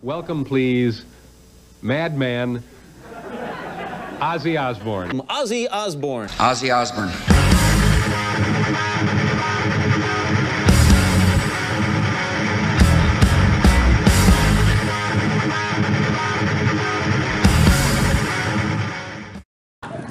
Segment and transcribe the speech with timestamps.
[0.00, 1.04] Welcome, please,
[1.82, 2.62] Madman
[4.20, 5.22] Ozzy Osbourne.
[5.22, 6.28] Ozzy Osbourne.
[6.28, 7.08] Ozzy Osbourne.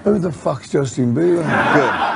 [0.04, 2.07] Who the fuck's Justin Bieber?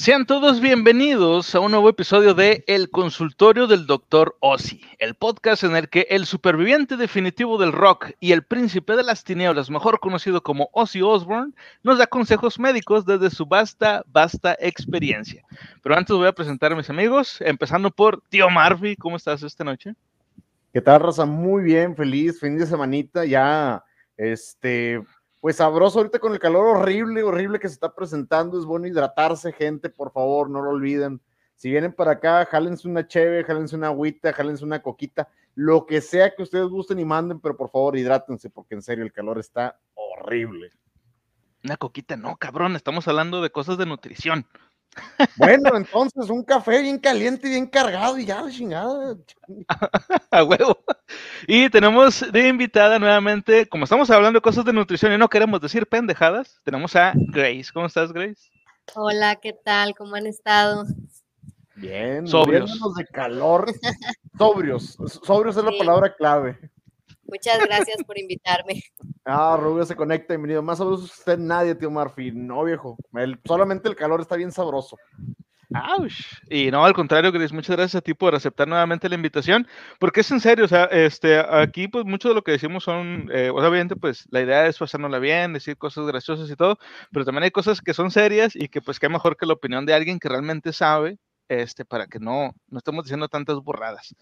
[0.00, 4.34] Sean todos bienvenidos a un nuevo episodio de El consultorio del Dr.
[4.40, 9.02] Ozzy, el podcast en el que el superviviente definitivo del rock y el príncipe de
[9.02, 14.56] las tinieblas, mejor conocido como Ozzy Osbourne, nos da consejos médicos desde su vasta, vasta
[14.58, 15.44] experiencia.
[15.82, 19.64] Pero antes voy a presentar a mis amigos, empezando por Tío Marvy, ¿cómo estás esta
[19.64, 19.94] noche?
[20.72, 21.26] ¿Qué tal, Rosa?
[21.26, 23.84] Muy bien, feliz, fin de semanita, ya,
[24.16, 25.02] este,
[25.40, 28.58] pues sabroso ahorita con el calor horrible, horrible que se está presentando.
[28.58, 31.20] Es bueno hidratarse, gente, por favor, no lo olviden.
[31.56, 36.00] Si vienen para acá, jálense una cheve, jálense una agüita, jálense una coquita, lo que
[36.00, 39.38] sea que ustedes gusten y manden, pero por favor hidrátense, porque en serio el calor
[39.38, 40.70] está horrible.
[41.62, 44.46] Una coquita, no, cabrón, estamos hablando de cosas de nutrición.
[45.36, 49.16] Bueno, entonces un café bien caliente y bien cargado y ya, chingada.
[50.30, 50.78] A huevo.
[51.46, 55.60] Y tenemos de invitada nuevamente, como estamos hablando de cosas de nutrición y no queremos
[55.60, 57.70] decir pendejadas, tenemos a Grace.
[57.72, 58.50] ¿Cómo estás, Grace?
[58.94, 59.94] Hola, ¿qué tal?
[59.96, 60.84] ¿Cómo han estado?
[61.76, 62.70] Bien, Sobrios.
[62.96, 63.72] de calor.
[64.36, 65.78] Sobrios, sobrios es la Sí.
[65.78, 66.58] palabra clave.
[67.30, 68.82] Muchas gracias por invitarme.
[69.24, 70.62] Ah, Rubio se conecta, bienvenido.
[70.62, 72.32] Más sabroso que usted nadie, tío Murphy.
[72.32, 72.96] No, viejo.
[73.14, 74.96] El- solamente el calor está bien sabroso.
[75.96, 76.24] Ouch.
[76.48, 79.68] Y no, al contrario, Grace, muchas gracias a ti por aceptar nuevamente la invitación,
[80.00, 83.28] porque es en serio, o sea, este, aquí pues mucho de lo que decimos son,
[83.32, 86.76] eh, obviamente pues la idea es pasárnosla bien, decir cosas graciosas y todo,
[87.12, 89.86] pero también hay cosas que son serias y que pues qué mejor que la opinión
[89.86, 91.18] de alguien que realmente sabe,
[91.50, 94.14] este, para que no, no estemos diciendo tantas burradas.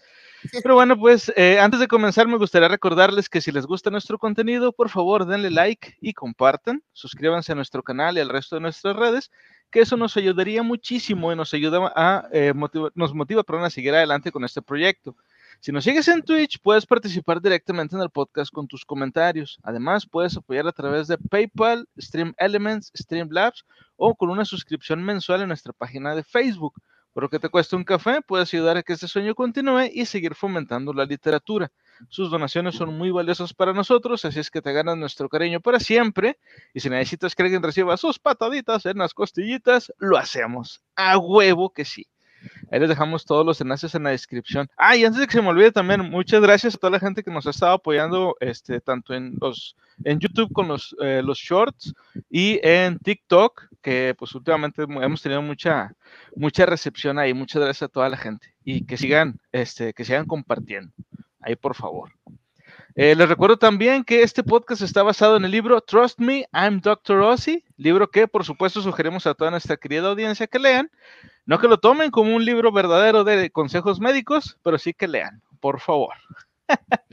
[0.63, 4.17] Pero bueno, pues eh, antes de comenzar me gustaría recordarles que si les gusta nuestro
[4.17, 8.61] contenido, por favor denle like y compartan, suscríbanse a nuestro canal y al resto de
[8.61, 9.31] nuestras redes,
[9.69, 13.69] que eso nos ayudaría muchísimo y nos ayuda a, eh, motiva- nos motiva perdón, a
[13.69, 15.15] seguir adelante con este proyecto.
[15.61, 19.59] Si nos sigues en Twitch, puedes participar directamente en el podcast con tus comentarios.
[19.61, 23.65] Además, puedes apoyar a través de PayPal, Stream Elements, Streamlabs
[23.97, 26.79] o con una suscripción mensual en nuestra página de Facebook.
[27.19, 30.05] Por lo que te cuesta un café, puedes ayudar a que este sueño continúe y
[30.05, 31.69] seguir fomentando la literatura.
[32.07, 35.81] Sus donaciones son muy valiosas para nosotros, así es que te ganas nuestro cariño para
[35.81, 36.39] siempre.
[36.73, 40.81] Y si necesitas que alguien reciba sus pataditas en las costillitas, lo hacemos.
[40.95, 42.07] A huevo que sí.
[42.71, 44.69] Ahí les dejamos todos los enlaces en la descripción.
[44.77, 47.23] Ah, y antes de que se me olvide también, muchas gracias a toda la gente
[47.23, 51.37] que nos ha estado apoyando, este, tanto en los en YouTube con los, eh, los
[51.39, 51.93] shorts
[52.29, 55.93] y en TikTok, que pues últimamente hemos tenido mucha,
[56.35, 57.33] mucha recepción ahí.
[57.33, 58.53] Muchas gracias a toda la gente.
[58.63, 60.91] Y que sigan, este, que sigan compartiendo.
[61.41, 62.11] Ahí, por favor.
[62.95, 66.81] Eh, les recuerdo también que este podcast está basado en el libro Trust Me, I'm
[66.81, 67.19] Dr.
[67.19, 70.91] Ozzy, libro que por supuesto sugerimos a toda nuestra querida audiencia que lean.
[71.45, 75.41] No que lo tomen como un libro verdadero de consejos médicos, pero sí que lean,
[75.59, 76.13] por favor.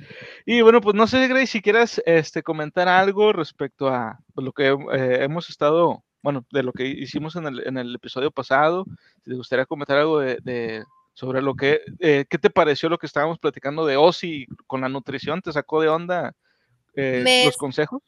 [0.46, 4.68] y bueno, pues no sé, Grace, si quieras este, comentar algo respecto a lo que
[4.68, 7.46] eh, hemos estado, bueno, de lo que hicimos en
[7.78, 8.84] el, episodio pasado.
[9.24, 10.84] Si te gustaría comentar algo de-
[11.16, 14.90] sobre lo que, eh, ¿qué te pareció lo que estábamos platicando de Ozzy con la
[14.90, 15.40] nutrición?
[15.40, 16.34] ¿Te sacó de onda
[16.94, 18.02] eh, Me- los consejos?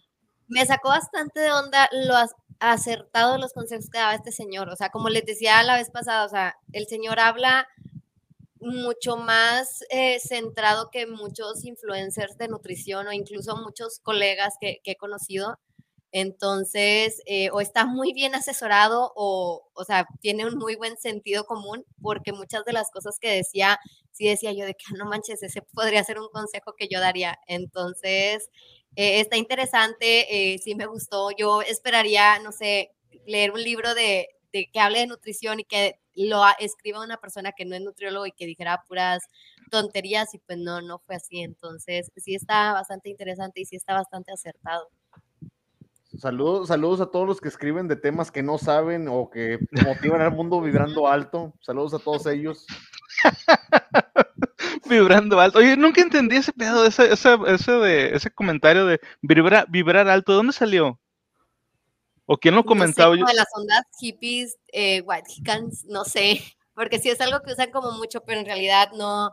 [0.47, 4.69] Me sacó bastante de onda lo ac- acertado de los consejos que daba este señor.
[4.69, 7.67] O sea, como les decía la vez pasada, o sea, el señor habla
[8.61, 14.91] mucho más eh, centrado que muchos influencers de nutrición o incluso muchos colegas que, que
[14.93, 15.59] he conocido.
[16.13, 21.45] Entonces, eh, o está muy bien asesorado o, o sea, tiene un muy buen sentido
[21.45, 23.79] común porque muchas de las cosas que decía,
[24.13, 27.01] sí decía yo de que "Ah, no manches, ese podría ser un consejo que yo
[27.01, 27.39] daría.
[27.47, 28.49] Entonces,
[28.97, 31.31] eh, está interesante, eh, sí me gustó.
[31.37, 32.93] Yo esperaría, no sé,
[33.27, 37.53] leer un libro de, de que hable de nutrición y que lo escriba una persona
[37.53, 39.23] que no es nutriólogo y que dijera puras
[39.71, 41.41] tonterías y pues no, no fue así.
[41.43, 44.89] Entonces, sí está bastante interesante y sí está bastante acertado.
[46.17, 50.23] Saludos, saludos a todos los que escriben de temas que no saben o que motivan
[50.23, 51.53] al mundo vibrando alto.
[51.61, 52.67] Saludos a todos ellos.
[54.89, 55.59] Vibrando alto.
[55.59, 60.33] Oye, nunca entendí ese pedo, ese, ese, ese, de, ese comentario de vibra- vibrar alto.
[60.33, 60.99] ¿De dónde salió?
[62.25, 63.15] ¿O quién lo No sé, comentaba?
[63.15, 66.41] como de las ondas hippies, eh, white hicans, no sé,
[66.75, 69.31] porque sí es algo que usan como mucho, pero en realidad no,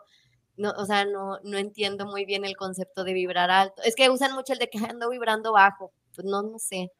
[0.57, 3.81] no, o sea, no, no entiendo muy bien el concepto de vibrar alto.
[3.83, 6.91] Es que usan mucho el de que ando vibrando bajo, pues no, no sé,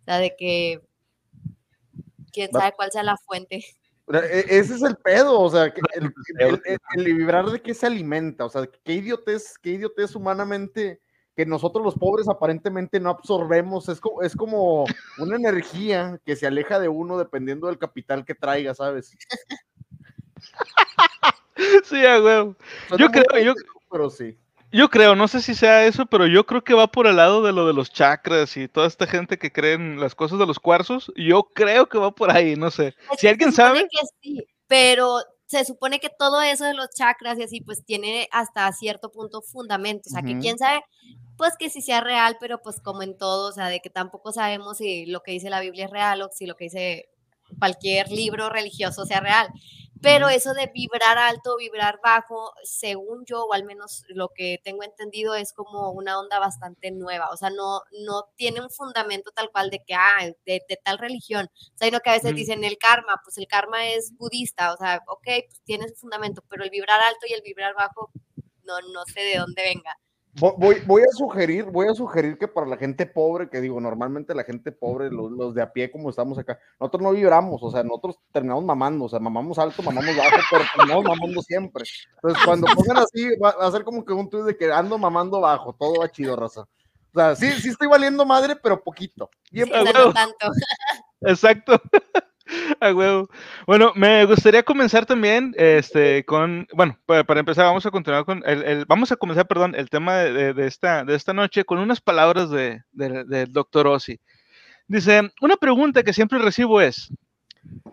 [0.00, 0.80] o sea, de que
[2.32, 3.64] quién sabe cuál sea la fuente.
[4.06, 5.72] O sea, e- ese es el pedo, o sea, el,
[6.38, 11.00] el- el- el vibrar de qué se alimenta, o sea, qué idiotez, qué idiotez humanamente
[11.36, 14.84] que nosotros los pobres aparentemente no absorbemos, es como, es como
[15.18, 19.16] una energía que se aleja de uno dependiendo del capital que traiga, ¿sabes?
[21.84, 22.56] Sí, a huevo.
[22.88, 23.54] Suena Yo creo, yo,
[23.90, 24.36] Pero sí.
[24.74, 27.42] Yo creo, no sé si sea eso, pero yo creo que va por el lado
[27.44, 30.46] de lo de los chakras y toda esta gente que cree en las cosas de
[30.46, 31.12] los cuarzos.
[31.14, 32.88] Yo creo que va por ahí, no sé.
[33.12, 37.38] Es Si alguien sabe, que sí, pero se supone que todo eso de los chakras
[37.38, 40.08] y así, pues tiene hasta cierto punto fundamento.
[40.08, 40.80] O sea, que quién sabe,
[41.36, 44.32] pues que si sea real, pero pues como en todo, o sea, de que tampoco
[44.32, 47.08] sabemos si lo que dice la Biblia es real o si lo que dice
[47.60, 49.46] cualquier libro religioso sea real.
[50.04, 54.82] Pero eso de vibrar alto, vibrar bajo, según yo, o al menos lo que tengo
[54.82, 57.30] entendido, es como una onda bastante nueva.
[57.30, 60.98] O sea, no, no tiene un fundamento tal cual de que, ah, de, de tal
[60.98, 61.46] religión.
[61.56, 64.76] O sea, sino que a veces dicen el karma, pues el karma es budista, o
[64.76, 68.10] sea, ok, pues tiene su fundamento, pero el vibrar alto y el vibrar bajo,
[68.64, 69.98] no, no sé de dónde venga.
[70.36, 73.80] Vo- Voy, voy a sugerir, voy a sugerir que para la gente pobre, que digo,
[73.80, 77.62] normalmente la gente pobre, los, los de a pie como estamos acá, nosotros no vibramos,
[77.62, 81.84] o sea, nosotros terminamos mamando, o sea, mamamos alto, mamamos bajo, pero terminamos mamando siempre.
[82.16, 84.98] Entonces, cuando pongan así, va, va a ser como que un tuit de que ando
[84.98, 86.62] mamando bajo, todo va chido, raza.
[86.62, 89.30] O sea, sí, sí estoy valiendo madre, pero poquito.
[89.52, 90.08] Bien Sí, a o sea, huevo.
[90.08, 90.46] no tanto.
[91.20, 91.80] exacto.
[92.80, 93.28] A huevo.
[93.66, 98.84] Bueno, me gustaría comenzar también, este, con, bueno, para, empezar, vamos a continuar con el,
[98.86, 102.82] vamos a comenzar, perdón, el tema de, esta, de esta noche con unas palabras de,
[102.92, 104.20] de- del doctor Ozzy.
[104.86, 107.10] Dice, una pregunta que siempre recibo es,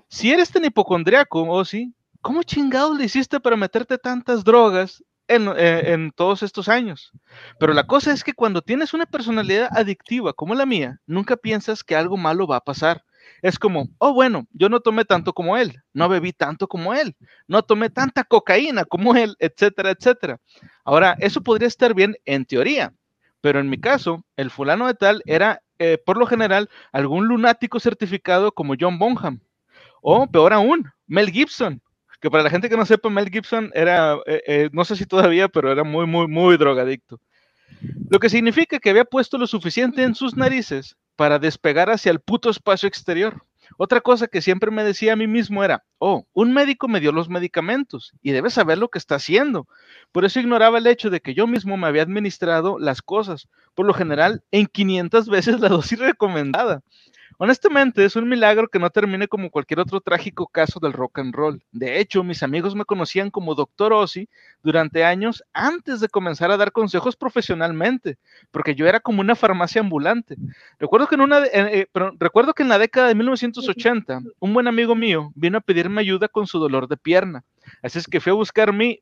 [0.09, 5.93] si eres tan hipocondriaco, Ozzy, ¿cómo chingados le hiciste para meterte tantas drogas en, eh,
[5.93, 7.11] en todos estos años?
[7.57, 11.83] Pero la cosa es que cuando tienes una personalidad adictiva como la mía, nunca piensas
[11.85, 13.05] que algo malo va a pasar.
[13.41, 17.15] Es como, oh, bueno, yo no tomé tanto como él, no bebí tanto como él,
[17.47, 20.39] no tomé tanta cocaína como él, etcétera, etcétera.
[20.83, 22.93] Ahora, eso podría estar bien en teoría,
[23.41, 27.79] pero en mi caso, el fulano de tal era, eh, por lo general, algún lunático
[27.79, 29.39] certificado como John Bonham,
[30.01, 31.81] o peor aún, Mel Gibson,
[32.19, 35.05] que para la gente que no sepa, Mel Gibson era, eh, eh, no sé si
[35.05, 37.19] todavía, pero era muy, muy, muy drogadicto.
[38.09, 42.19] Lo que significa que había puesto lo suficiente en sus narices para despegar hacia el
[42.19, 43.45] puto espacio exterior.
[43.77, 47.11] Otra cosa que siempre me decía a mí mismo era, oh, un médico me dio
[47.11, 49.67] los medicamentos y debe saber lo que está haciendo.
[50.11, 53.85] Por eso ignoraba el hecho de que yo mismo me había administrado las cosas, por
[53.85, 56.81] lo general en 500 veces la dosis recomendada.
[57.43, 61.33] Honestamente, es un milagro que no termine como cualquier otro trágico caso del rock and
[61.33, 61.63] roll.
[61.71, 63.93] De hecho, mis amigos me conocían como Dr.
[63.93, 64.29] Ozzy
[64.61, 68.19] durante años antes de comenzar a dar consejos profesionalmente,
[68.51, 70.35] porque yo era como una farmacia ambulante.
[70.77, 71.87] Recuerdo que en, una, eh,
[72.19, 76.27] recuerdo que en la década de 1980, un buen amigo mío vino a pedirme ayuda
[76.27, 77.43] con su dolor de pierna.
[77.81, 79.01] Así es que fui a buscar mi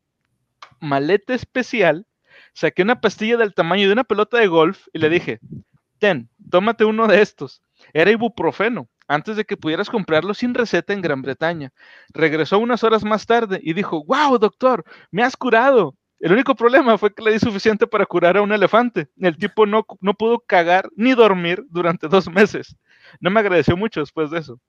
[0.79, 2.05] maleta especial,
[2.53, 5.41] saqué una pastilla del tamaño de una pelota de golf y le dije,
[5.97, 7.61] ten, tómate uno de estos.
[7.93, 11.71] Era ibuprofeno, antes de que pudieras comprarlo sin receta en Gran Bretaña.
[12.13, 15.95] Regresó unas horas más tarde y dijo, wow, doctor, me has curado.
[16.19, 19.07] El único problema fue que le di suficiente para curar a un elefante.
[19.17, 22.75] El tipo no, no pudo cagar ni dormir durante dos meses.
[23.19, 24.59] No me agradeció mucho después de eso.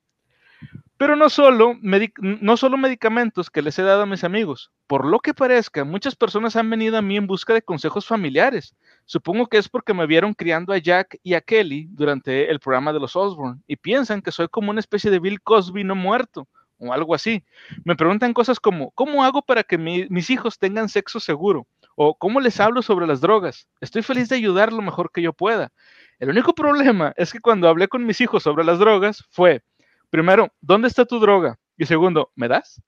[1.01, 4.71] Pero no solo, no solo medicamentos que les he dado a mis amigos.
[4.87, 8.77] Por lo que parezca, muchas personas han venido a mí en busca de consejos familiares.
[9.07, 12.93] Supongo que es porque me vieron criando a Jack y a Kelly durante el programa
[12.93, 16.47] de los Osborne y piensan que soy como una especie de Bill Cosby no muerto
[16.77, 17.43] o algo así.
[17.83, 21.67] Me preguntan cosas como, ¿cómo hago para que mi- mis hijos tengan sexo seguro?
[21.97, 23.67] O ¿cómo les hablo sobre las drogas?
[23.81, 25.73] Estoy feliz de ayudar lo mejor que yo pueda.
[26.19, 29.63] El único problema es que cuando hablé con mis hijos sobre las drogas fue,
[30.10, 31.58] primero, ¿dónde está tu droga?
[31.76, 32.82] Y segundo, ¿me das?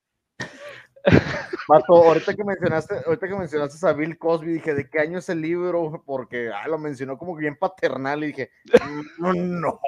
[1.68, 5.28] Mato, ahorita que mencionaste, ahorita que mencionaste a Bill Cosby, dije, ¿de qué año es
[5.28, 6.02] el libro?
[6.04, 8.50] Porque ah, lo mencionó como bien paternal y dije,
[9.18, 9.80] no, no.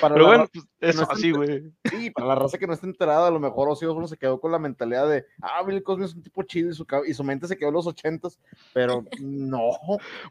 [0.00, 1.72] Para Pero bueno, pues, eso está así, güey.
[1.90, 4.52] sí, para la raza que no está enterada, a lo mejor Ozzy se quedó con
[4.52, 7.48] la mentalidad de, ah, Bill Cosby es un tipo chido y su, y su mente
[7.48, 8.38] se quedó en los ochentas,
[8.72, 9.70] pero no.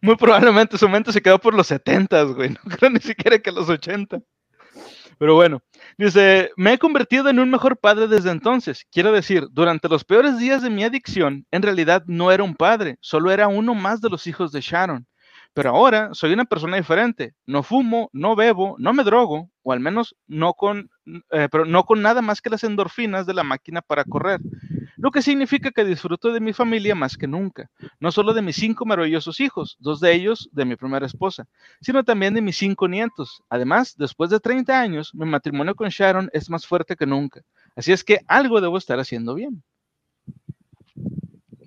[0.01, 2.50] Muy probablemente su mente se quedó por los 70, güey.
[2.63, 4.22] No creo ni siquiera que los 80.
[5.22, 5.62] Pero bueno,
[6.00, 8.88] dice, me he convertido en un mejor padre desde entonces.
[8.92, 12.98] Quiero decir, durante los peores días de mi adicción, en realidad no era un padre,
[13.01, 15.06] solo era uno más de los hijos de Sharon.
[15.54, 17.36] Pero ahora soy una persona diferente.
[17.46, 20.90] No fumo, no bebo, no me drogo, o al menos no con,
[21.30, 24.40] eh, pero no con nada más que las endorfinas de la máquina para correr.
[25.01, 28.55] Lo que significa que disfruto de mi familia más que nunca, no solo de mis
[28.55, 31.48] cinco maravillosos hijos, dos de ellos de mi primera esposa,
[31.81, 33.41] sino también de mis cinco nietos.
[33.50, 37.41] Además, después de 30 años, mi matrimonio con Sharon es más fuerte que nunca,
[37.75, 39.63] así es que algo debo estar haciendo bien.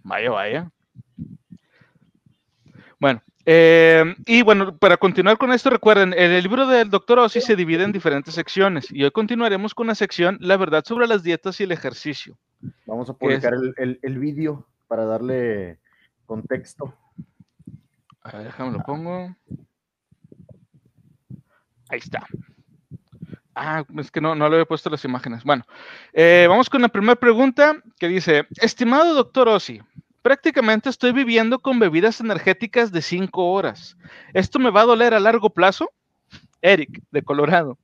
[0.05, 0.71] Vaya, vaya.
[3.01, 7.57] Bueno, eh, y bueno, para continuar con esto, recuerden, el libro del doctor Ossi se
[7.57, 11.61] divide en diferentes secciones y hoy continuaremos con la sección La verdad sobre las dietas
[11.61, 12.37] y el ejercicio.
[12.87, 15.79] Vamos a publicar el, el, el vídeo para darle
[16.27, 16.95] contexto.
[18.23, 19.37] A ver, déjame lo pongo.
[21.91, 22.27] Ahí está.
[23.55, 25.45] Ah, es que no, no le había puesto las imágenes.
[25.45, 25.65] Bueno,
[26.13, 29.81] eh, vamos con la primera pregunta que dice, estimado doctor Ossi,
[30.25, 33.99] prácticamente estoy viviendo con bebidas energéticas de 5 horas.
[34.33, 35.93] ¿Esto me va a doler a largo plazo?
[36.63, 37.79] Eric, de Colorado.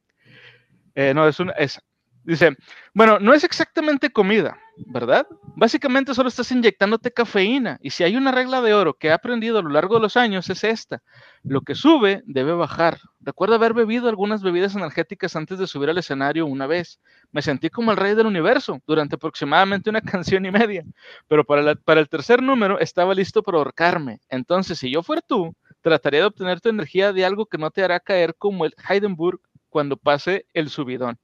[0.94, 1.82] Eh, no, es una, esa.
[2.22, 2.56] Dice,
[2.92, 5.26] bueno, no es exactamente comida, ¿verdad?
[5.56, 9.58] Básicamente solo estás inyectándote cafeína y si hay una regla de oro que he aprendido
[9.58, 11.02] a lo largo de los años es esta.
[11.42, 12.98] Lo que sube debe bajar.
[13.20, 17.00] Recuerdo haber bebido algunas bebidas energéticas antes de subir al escenario una vez.
[17.32, 20.84] Me sentí como el rey del universo durante aproximadamente una canción y media,
[21.26, 24.20] pero para, para el tercer número estaba listo para ahorcarme.
[24.28, 27.82] Entonces, si yo fuera tú, trataría de obtener tu energía de algo que no te
[27.82, 31.18] hará caer como el Heidenburg cuando pase el subidón.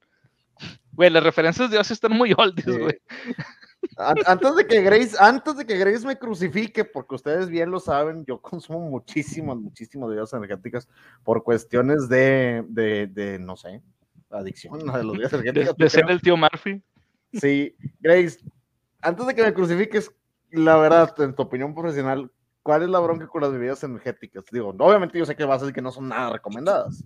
[0.91, 2.99] Güey, las referencias de Dios están muy oldies, güey.
[3.97, 8.25] Antes de que Grace, antes de que Grace me crucifique, porque ustedes bien lo saben,
[8.25, 10.87] yo consumo muchísimas, muchísimas bebidas energéticas
[11.23, 13.81] por cuestiones de, de, de no sé,
[14.29, 15.77] adicción a las bebidas energéticas.
[15.77, 16.83] De, de ser el tío Murphy.
[17.33, 18.39] Sí, Grace,
[19.01, 20.11] antes de que me crucifiques,
[20.51, 22.31] la verdad, en tu opinión profesional,
[22.63, 24.45] ¿cuál es la bronca con las bebidas energéticas?
[24.51, 27.03] Digo, obviamente yo sé que vas a decir que no son nada recomendadas.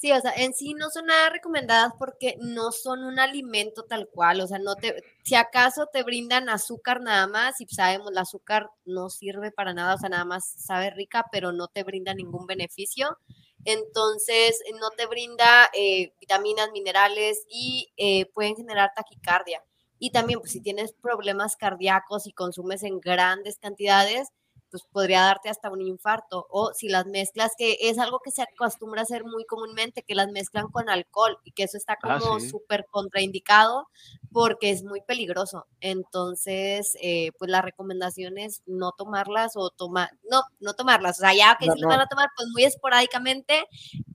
[0.00, 4.08] Sí, o sea, en sí no son nada recomendadas porque no son un alimento tal
[4.08, 8.18] cual, o sea, no te, si acaso te brindan azúcar nada más, y sabemos, el
[8.18, 12.14] azúcar no sirve para nada, o sea, nada más sabe rica, pero no te brinda
[12.14, 13.18] ningún beneficio.
[13.64, 19.64] Entonces, no te brinda eh, vitaminas, minerales y eh, pueden generar taquicardia.
[19.98, 24.28] Y también, pues si tienes problemas cardíacos y consumes en grandes cantidades,
[24.70, 26.46] pues podría darte hasta un infarto.
[26.50, 30.14] O si las mezclas, que es algo que se acostumbra a hacer muy comúnmente, que
[30.14, 33.88] las mezclan con alcohol y que eso está como súper contraindicado
[34.32, 35.66] porque es muy peligroso.
[35.80, 41.18] Entonces, eh, pues la recomendación es no tomarlas o tomar, no, no tomarlas.
[41.18, 43.64] O sea, ya que No, si las van a tomar, pues muy esporádicamente,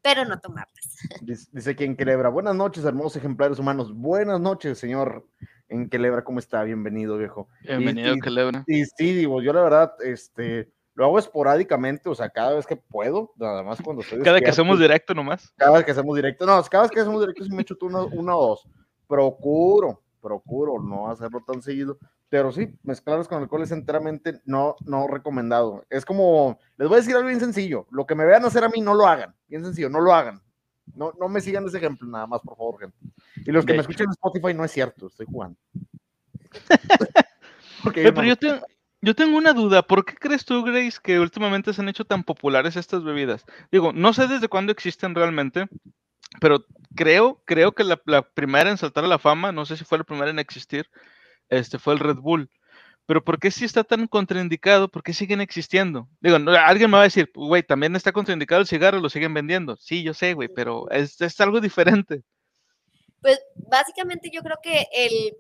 [0.02, 0.98] pero no tomarlas.
[1.22, 2.30] Dice, dice quien Quelebra.
[2.30, 3.94] Buenas noches, hermosos ejemplares humanos.
[3.94, 5.28] Buenas noches, señor
[5.74, 6.24] en Quelebra.
[6.24, 6.64] ¿Cómo está?
[6.64, 7.50] Bienvenido, viejo.
[7.62, 8.64] Bienvenido, y- Calebra.
[8.68, 12.76] Y sí, digo, yo la verdad, este, lo hago esporádicamente, o sea, cada vez que
[12.76, 15.52] puedo, nada más cuando estoy Cada que hacemos directo nomás.
[15.58, 18.04] Cada vez que hacemos directo, no, cada vez que hacemos directo sí me chuto una,
[18.04, 18.68] una o dos.
[19.08, 21.98] Procuro, procuro no hacerlo tan seguido,
[22.30, 25.84] pero sí, mezclarlas con alcohol es enteramente no, no recomendado.
[25.90, 28.70] Es como, les voy a decir algo bien sencillo, lo que me vean hacer a
[28.70, 30.42] mí, no lo hagan, bien sencillo, no lo hagan.
[30.96, 32.98] No, no me sigan ese ejemplo, nada más, por favor, gente.
[33.46, 33.92] Y los que De me hecho.
[33.92, 35.58] escuchan en Spotify, no es cierto, estoy jugando.
[37.96, 38.62] Eh, pero yo, te-
[39.02, 39.82] yo tengo una duda.
[39.82, 43.46] ¿Por qué crees tú, Grace, que últimamente se han hecho tan populares estas bebidas?
[43.74, 45.68] Digo, no sé desde cuándo existen realmente,
[46.40, 46.64] pero
[46.96, 49.98] creo, creo que la, la primera en saltar a la fama, no sé si fue
[49.98, 50.90] la primera en existir,
[51.50, 52.50] este fue el Red Bull.
[53.06, 54.88] Pero ¿por qué si está tan contraindicado?
[54.88, 56.08] ¿Por qué siguen existiendo?
[56.22, 59.34] Digo, no, alguien me va a decir, güey, también está contraindicado el cigarro, lo siguen
[59.34, 59.76] vendiendo.
[59.76, 62.24] Sí, yo sé, güey, pero es, es algo diferente.
[63.24, 65.38] Pues básicamente yo creo que el,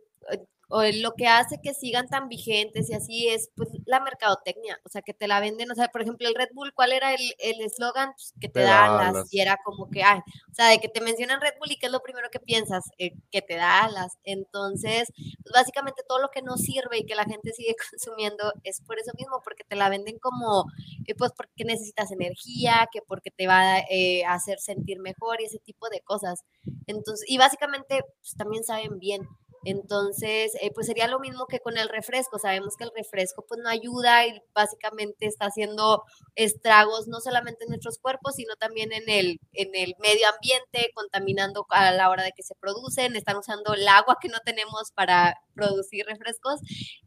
[0.69, 4.79] o el- lo que hace que sigan tan vigentes y así es pues la mercadotecnia,
[4.85, 7.13] o sea, que te la venden, o sea, por ejemplo, el Red Bull, ¿cuál era
[7.13, 8.11] el el eslogan?
[8.13, 9.29] Pues, que te Te da da alas, alas.
[9.29, 10.19] y era como que, ay,
[10.51, 12.85] o sea, de que te mencionan Red Bull y qué es lo primero que piensas,
[12.97, 14.17] Eh, que te da alas.
[14.23, 18.81] Entonces, pues, básicamente todo lo que no sirve y que la gente sigue consumiendo es
[18.81, 20.65] por eso mismo, porque te la venden como,
[21.07, 25.45] eh, pues porque necesitas energía, que porque te va eh, a hacer sentir mejor y
[25.45, 26.41] ese tipo de cosas.
[26.87, 29.21] Entonces, y básicamente pues, también saben bien.
[29.65, 32.39] Entonces, eh, pues sería lo mismo que con el refresco.
[32.39, 36.03] Sabemos que el refresco pues no ayuda y básicamente está haciendo
[36.35, 41.65] estragos no solamente en nuestros cuerpos, sino también en el, en el medio ambiente, contaminando
[41.69, 45.35] a la hora de que se producen, están usando el agua que no tenemos para
[45.53, 46.59] producir refrescos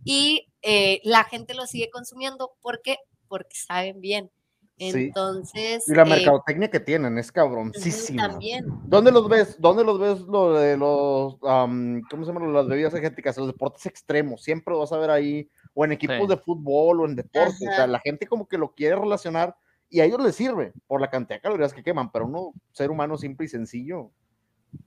[0.04, 2.52] y eh, la gente lo sigue consumiendo.
[2.62, 2.96] ¿Por qué?
[3.28, 4.30] Porque saben bien.
[4.78, 5.04] Sí.
[5.06, 8.28] Entonces, Y la eh, mercadotecnia que tienen es cabroncísima.
[8.28, 8.66] también.
[8.84, 9.56] ¿Dónde los ves?
[9.58, 13.38] ¿Dónde los ves lo de los, am, ¿cómo se llaman las bebidas energéticas?
[13.38, 16.26] Los deportes extremos, siempre lo vas a ver ahí, o en equipos Sí.
[16.26, 17.54] de fútbol o en deportes.
[17.62, 19.56] O sea, la gente como que lo quiere relacionar
[19.88, 22.90] y a ellos les sirve por la cantidad de calorías que queman, pero uno, ser
[22.90, 24.10] humano simple y sencillo,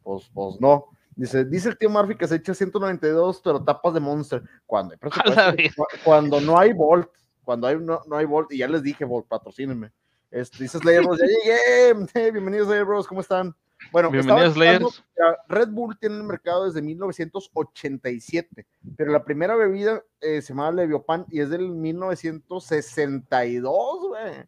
[0.04, 0.86] pues, pues no.
[1.16, 4.44] Dice, dice el tío Murphy que se echa 192, pero tapas de Monster.
[4.66, 7.10] Cuando, hay presupuesto, cuando no hay Volt,
[7.50, 9.92] cuando hay, no, no hay Volt, y ya les dije, Volt, patrocínenme.
[10.30, 12.06] Este, dice Slayer Bros, ya llegué.
[12.14, 13.56] Hey, bienvenidos, Slayer Bros, ¿cómo están?
[13.92, 15.04] Bueno, Bienvenidos, Slayers.
[15.48, 20.70] Red Bull tiene en el mercado desde 1987, pero la primera bebida eh, se llama
[20.70, 24.44] Leviopan y es del 1962, güey.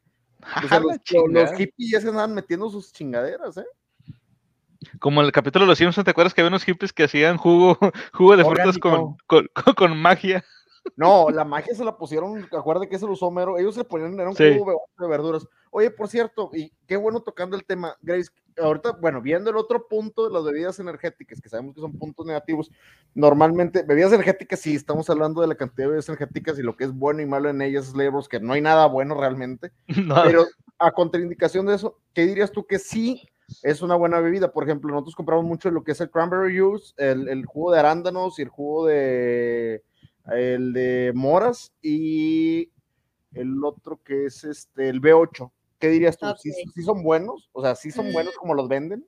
[0.63, 0.98] O sea, los,
[1.31, 3.65] los- hippies ya se andaban metiendo sus chingaderas, ¿eh?
[5.00, 7.38] Como en el capítulo de los Simpsons, ¿te acuerdas que había unos hippies que hacían
[7.38, 7.79] jugo,
[8.13, 9.17] jugo de frutas Orgánico.
[9.25, 10.46] con, con- con magia?
[10.96, 14.20] No, la magia se la pusieron, acuérdate que se lo usó Homero, ellos se ponían,
[14.20, 14.44] era un Sí.
[14.44, 15.48] de verduras.
[15.70, 19.88] Oye, por cierto, y qué bueno tocando el tema, Grace, ahorita, bueno, viendo el otro
[19.88, 22.72] punto de las bebidas energéticas, que sabemos que son puntos negativos,
[23.14, 26.84] normalmente, bebidas energéticas, sí, estamos hablando de la cantidad de bebidas energéticas y lo que
[26.86, 29.72] es bueno y malo en ellas, labels, que no hay nada bueno realmente,
[30.06, 30.46] No, pero
[30.80, 33.30] a contraindicación de eso, ¿qué dirías tú que sí
[33.64, 34.52] es una buena bebida?
[34.52, 37.80] Por ejemplo, nosotros compramos mucho lo que es el cranberry juice, el, el jugo de
[37.80, 39.84] arándanos y el jugo de
[40.28, 42.70] el de moras y
[43.34, 45.51] el otro que es este el B8.
[45.80, 46.28] ¿Qué dirías tú?
[46.38, 46.72] ¿Sí, Ok.
[46.75, 47.50] sí son buenos?
[47.54, 48.13] O sea, ¿sí son Mm.
[48.13, 49.08] buenos como los venden?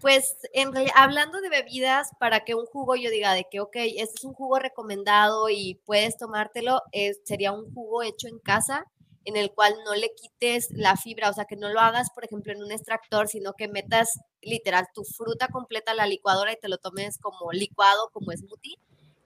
[0.00, 4.18] Pues en hablando de bebidas, para que un jugo yo diga de que, ok, este
[4.18, 8.84] es un jugo recomendado y puedes tomártelo, eh, sería un jugo hecho en casa
[9.24, 12.24] en el cual no le quites la fibra, o sea, que no lo hagas, por
[12.26, 14.10] ejemplo, en un extractor, sino que metas
[14.42, 18.76] literal tu fruta completa a la licuadora y te lo tomes como licuado, como smoothie,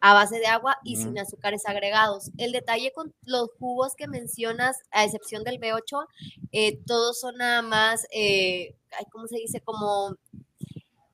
[0.00, 2.30] a base de agua y sin azúcares agregados.
[2.38, 6.06] El detalle con los jugos que mencionas, a excepción del B8,
[6.52, 8.76] eh, todos son nada más, eh,
[9.10, 9.60] ¿cómo se dice?
[9.60, 10.16] Como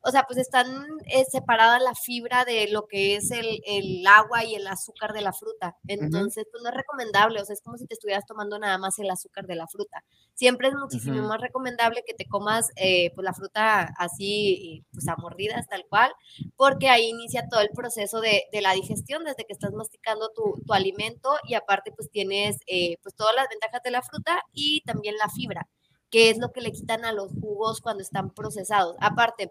[0.04, 0.66] o sea, pues están
[1.06, 5.22] eh, separadas la fibra de lo que es el, el agua y el azúcar de
[5.22, 5.76] la fruta.
[5.88, 8.98] Entonces, pues no es recomendable, o sea, es como si te estuvieras tomando nada más
[8.98, 10.04] el azúcar de la fruta.
[10.34, 15.16] Siempre es muchísimo más recomendable que te comas eh, pues la fruta así, pues a
[15.16, 16.12] mordidas, tal cual,
[16.56, 20.62] porque ahí inicia todo el proceso de, de la digestión desde que estás masticando tu,
[20.66, 24.82] tu alimento y aparte pues tienes eh, pues todas las ventajas de la fruta y
[24.82, 25.68] también la fibra,
[26.10, 28.96] que es lo que le quitan a los jugos cuando están procesados.
[29.00, 29.50] Aparte,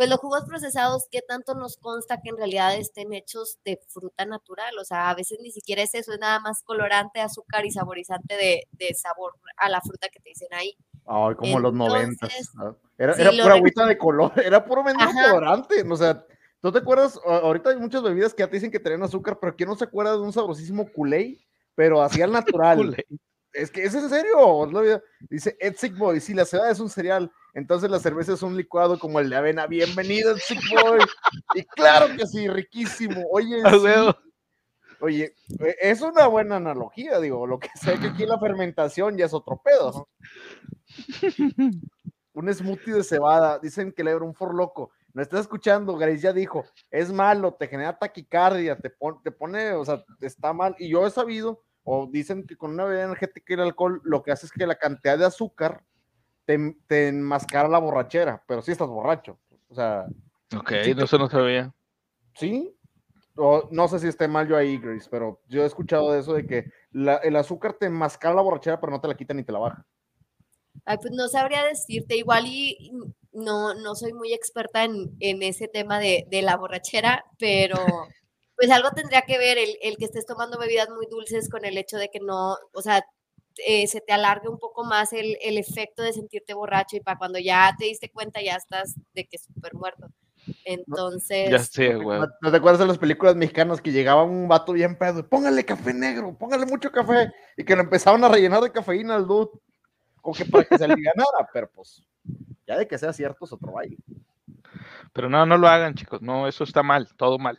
[0.00, 4.24] pues los jugos procesados, ¿qué tanto nos consta que en realidad estén hechos de fruta
[4.24, 4.72] natural?
[4.80, 8.34] O sea, a veces ni siquiera es eso, es nada más colorante, azúcar y saborizante
[8.34, 10.74] de, de sabor a la fruta que te dicen ahí.
[11.04, 12.30] Ay, como los noventas.
[12.30, 12.78] Entonces, ¿no?
[12.96, 15.82] Era, sí, era pura agüita de color, era puro mendigo colorante.
[15.86, 16.24] O sea,
[16.62, 17.20] ¿tú te acuerdas?
[17.26, 19.76] A- Ahorita hay muchas bebidas que ya te dicen que traen azúcar, pero ¿quién no
[19.76, 21.40] se acuerda de un sabrosísimo Kool-Aid?
[21.74, 22.96] Pero así al natural.
[23.52, 24.70] Es que es en serio.
[25.28, 28.56] Dice Ed Sick Boy, si la cebada es un cereal, entonces la cerveza es un
[28.56, 29.66] licuado como el de avena.
[29.66, 31.00] Bienvenido, Ed Sick Boy.
[31.54, 33.24] Y claro que sí, riquísimo.
[33.30, 34.16] Oye, sí.
[35.02, 39.24] Oye, e- es una buena analogía, digo, lo que sé que aquí la fermentación ya
[39.26, 39.92] es otro pedo.
[39.92, 40.08] ¿no?
[42.32, 44.92] Un smoothie de cebada, dicen que le era un for loco.
[45.12, 49.72] No estás escuchando, Grace ya dijo, es malo, te genera taquicardia, te, pon- te pone,
[49.72, 50.76] o sea, está mal.
[50.78, 54.22] Y yo he sabido, o dicen que con una bebida energética y el alcohol, lo
[54.22, 55.82] que hace es que la cantidad de azúcar
[56.44, 59.38] te, te enmascara la borrachera, pero sí estás borracho.
[59.68, 60.06] O sea,
[60.56, 61.72] Ok, Sí, no, eso no sabía.
[62.34, 62.74] Sí,
[63.36, 66.32] o no sé si esté mal yo ahí, Grace, pero yo he escuchado de eso
[66.34, 69.44] de que la- el azúcar te enmascara la borrachera, pero no te la quita ni
[69.44, 69.86] te la baja.
[70.84, 72.92] Ay, pues no sabría decirte, igual y
[73.32, 78.08] no, no soy muy experta en, en ese tema de, de la borrachera, pero
[78.60, 81.78] pues algo tendría que ver el, el que estés tomando bebidas muy dulces con el
[81.78, 83.02] hecho de que no, o sea,
[83.66, 87.16] eh, se te alargue un poco más el, el efecto de sentirte borracho y para
[87.16, 90.08] cuando ya te diste cuenta ya estás de que súper muerto.
[90.64, 92.20] Entonces, Ya sé, ¿No, güey.
[92.42, 95.26] no te acuerdas de las películas mexicanas que llegaba un vato bien pedo?
[95.26, 99.26] Póngale café negro, póngale mucho café, y que lo empezaban a rellenar de cafeína al
[99.26, 99.50] dude,
[100.20, 102.02] como que para que se alivianara, pero pues,
[102.66, 103.96] ya de que sea cierto es otro baile.
[105.14, 106.20] Pero no, no lo hagan, chicos.
[106.20, 107.58] No, eso está mal, todo mal.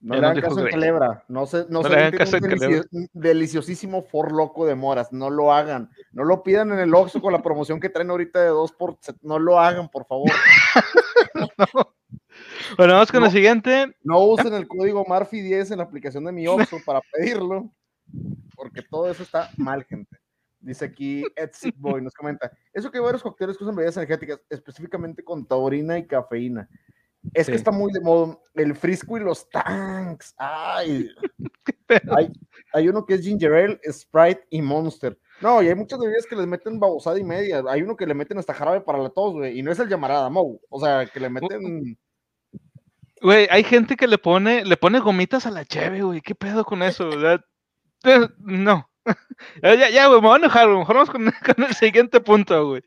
[0.00, 0.76] No Ya le hagan caso en Grace.
[0.76, 1.24] Culebra.
[1.28, 5.12] No se, no No se le hagan caso un delicio- deliciosísimo for loco de moras.
[5.12, 5.90] No lo hagan.
[6.12, 8.96] No lo pidan en el Oxxo con la promoción que traen ahorita de dos por...
[9.00, 9.16] set.
[9.22, 10.30] No lo hagan, por favor.
[12.76, 13.94] Bueno, vamos con el siguiente.
[14.02, 17.70] No usen el código Marfi10 en la aplicación de mi Oxxo para pedirlo.
[18.54, 20.16] Porque todo eso está mal, gente.
[20.60, 22.50] Dice aquí Ed Sick Boy, nos comenta.
[22.72, 26.68] Eso que hay varios cócteles que usan bebidas energéticas, específicamente con taurina y cafeína.
[27.34, 27.52] Es Sí.
[27.52, 28.38] que está muy de moda.
[28.54, 30.34] El frisco y los tanks.
[30.38, 31.08] Ay.
[32.18, 32.32] hay,
[32.72, 35.18] hay uno que es ginger ale, Sprite y Monster.
[35.40, 37.62] No, y hay muchas bebidas que les meten babosada y media.
[37.68, 39.58] Hay uno que le meten hasta jarabe para la tos, güey.
[39.58, 40.60] Y no es el llamarada, Mo.
[40.68, 41.98] O sea, que le meten.
[43.22, 46.20] Güey, hay gente que le pone, le pone gomitas a la cheve, güey.
[46.20, 47.10] ¿Qué pedo con eso?
[47.20, 47.44] Sea,
[48.04, 48.86] eh, no.
[49.62, 50.68] Ya, ya, güey, me voy a enojar.
[50.68, 51.24] Mejor vamos con,
[51.56, 52.82] con el siguiente punto, güey.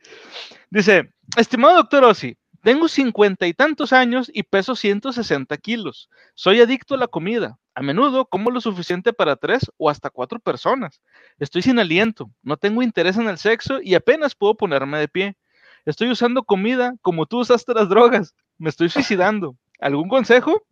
[0.70, 6.10] Dice, estimado doctor Ossi, Tengo cincuenta y tantos años y peso 160 kilos.
[6.34, 7.60] Soy adicto a la comida.
[7.76, 11.02] A menudo como lo suficiente para tres o hasta cuatro personas.
[11.40, 15.38] Estoy sin aliento, no tengo interés en el sexo y apenas puedo ponerme de pie.
[15.86, 18.34] Estoy usando comida como tú usaste las drogas.
[18.58, 19.58] Me estoy suicidando.
[19.82, 20.66] ¿Algún consejo?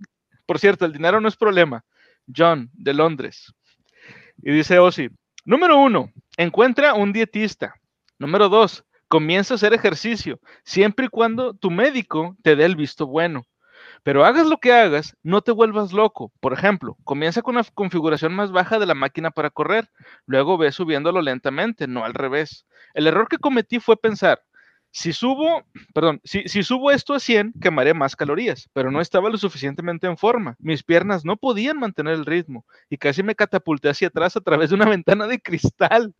[0.46, 1.84] Por cierto, el dinero no es problema.
[2.34, 3.54] John, de Londres.
[4.42, 5.10] Y dice Ozzy,
[5.44, 7.76] número uno, encuentra un dietista.
[8.18, 13.06] Número dos, comienza a hacer ejercicio, siempre y cuando tu médico te dé el visto
[13.08, 13.44] bueno.
[14.04, 16.32] Pero hagas lo que hagas, no te vuelvas loco.
[16.40, 19.90] Por ejemplo, comienza con la configuración más baja de la máquina para correr,
[20.26, 22.66] luego ve subiéndolo lentamente, no al revés.
[22.94, 24.44] El error que cometí fue pensar,
[24.92, 29.30] si subo, perdón, si, si, subo esto a 100, quemaré más calorías, pero no estaba
[29.30, 30.56] lo suficientemente en forma.
[30.58, 34.70] Mis piernas no podían mantener el ritmo y casi me catapulté hacia atrás a través
[34.70, 36.14] de una ventana de cristal.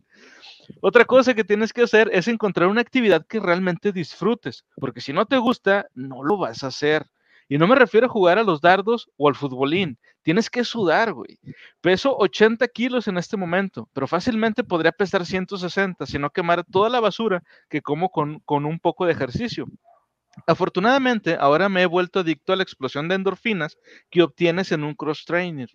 [0.82, 5.14] Otra cosa que tienes que hacer es encontrar una actividad que realmente disfrutes, porque si
[5.14, 7.06] no te gusta, no lo vas a hacer.
[7.48, 9.98] Y no me refiero a jugar a los dardos o al futbolín.
[10.22, 11.38] Tienes que sudar, güey.
[11.82, 16.90] Peso 80 kilos en este momento, pero fácilmente podría pesar 160 si no quemara toda
[16.90, 19.68] la basura que como con, con un poco de ejercicio.
[20.48, 23.78] Afortunadamente, ahora me he vuelto adicto a la explosión de endorfinas
[24.10, 25.70] que obtienes en un cross trainer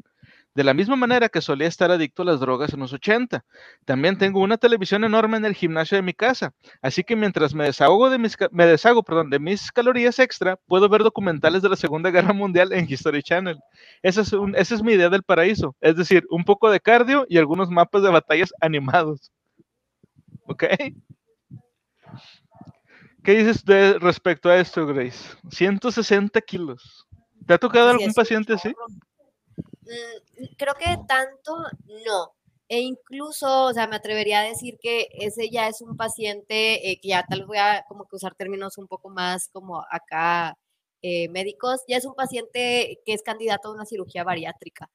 [0.57, 3.45] de la misma manera que solía estar adicto a las drogas en los 80.
[3.85, 7.65] También tengo una televisión enorme en el gimnasio de mi casa, así que mientras me
[7.65, 11.77] desahogo de mis, me deshago, perdón, de mis calorías extra, puedo ver documentales de la
[11.77, 13.59] Segunda Guerra Mundial en History Channel.
[14.03, 17.27] Esa es, un, esa es mi idea del paraíso, es decir, un poco de cardio
[17.29, 19.31] y algunos mapas de batallas animados.
[20.47, 20.65] ¿Ok?
[23.23, 25.37] ¿Qué dices de, respecto a esto, Grace?
[25.51, 27.07] 160 kilos.
[27.47, 28.73] ¿Te ha tocado algún paciente así?
[29.87, 31.57] Mm, creo que tanto
[32.07, 32.33] no.
[32.69, 36.99] E incluso, o sea, me atrevería a decir que ese ya es un paciente eh,
[37.01, 40.59] que ya tal vez voy a como que usar términos un poco más como acá
[41.03, 44.91] eh, médicos, ya es un paciente que es candidato a una cirugía bariátrica.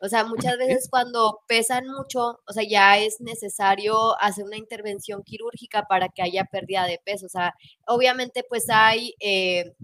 [0.00, 5.22] O sea, muchas veces cuando pesan mucho, o sea, ya es necesario hacer una intervención
[5.24, 7.26] quirúrgica para que haya pérdida de peso.
[7.26, 7.54] O sea,
[7.86, 9.74] obviamente pues hay, eh,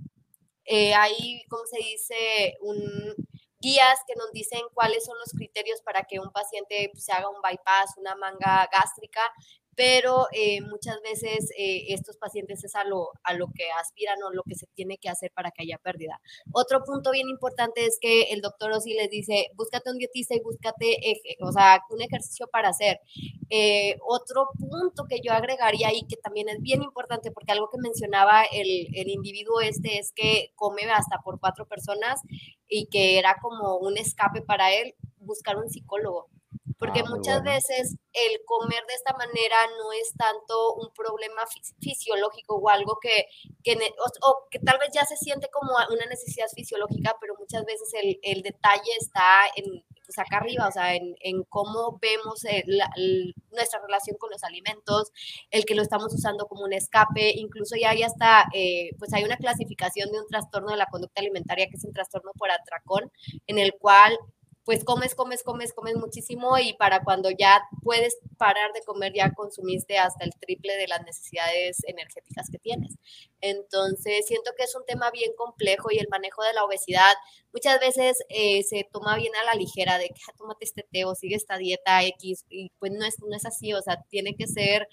[0.95, 2.57] hay, ¿cómo se dice?
[2.61, 3.15] Un,
[3.61, 7.29] guías que nos dicen cuáles son los criterios para que un paciente pues, se haga
[7.29, 9.21] un bypass, una manga gástrica,
[9.77, 14.31] pero eh, muchas veces eh, estos pacientes es a lo, a lo que aspiran o
[14.33, 16.21] lo que se tiene que hacer para que haya pérdida.
[16.53, 20.41] Otro punto bien importante es que el doctor Osi les dice, búscate un dietista y
[20.41, 20.99] búscate,
[21.41, 23.01] o sea, un ejercicio para hacer.
[23.49, 27.79] Eh, otro punto que yo agregaría y que también es bien importante, porque algo que
[27.79, 32.21] mencionaba el, el individuo este es que come hasta por cuatro personas
[32.69, 36.29] y que era como un escape para él, buscar un psicólogo
[36.81, 41.43] porque ah, muchas veces el comer de esta manera no es tanto un problema
[41.79, 43.27] fisiológico o algo que,
[43.63, 43.79] que
[44.23, 48.19] o, que tal vez ya se siente como una necesidad fisiológica, pero muchas veces el,
[48.23, 52.43] el detalle está en, pues acá arriba, o sea, en, en cómo vemos
[53.51, 55.13] nuestra relación con los alimentos,
[55.51, 59.25] el que lo estamos usando como un escape, incluso ya hay hasta, eh, pues hay
[59.25, 63.13] una clasificación de un trastorno de la conducta alimentaria que es un trastorno por atracón,
[63.47, 64.19] en el cual
[64.71, 69.33] pues comes, comes, comes, comes muchísimo y para cuando ya puedes parar de comer ya
[69.33, 72.95] consumiste hasta el triple de las necesidades energéticas que tienes.
[73.41, 77.15] Entonces, siento que es un tema bien complejo y el manejo de la obesidad
[77.53, 81.05] muchas veces eh, se toma bien a la ligera de que ah, tómate este té
[81.05, 84.37] o sigue esta dieta X y pues no es, no es así, o sea, tiene
[84.37, 84.87] que ser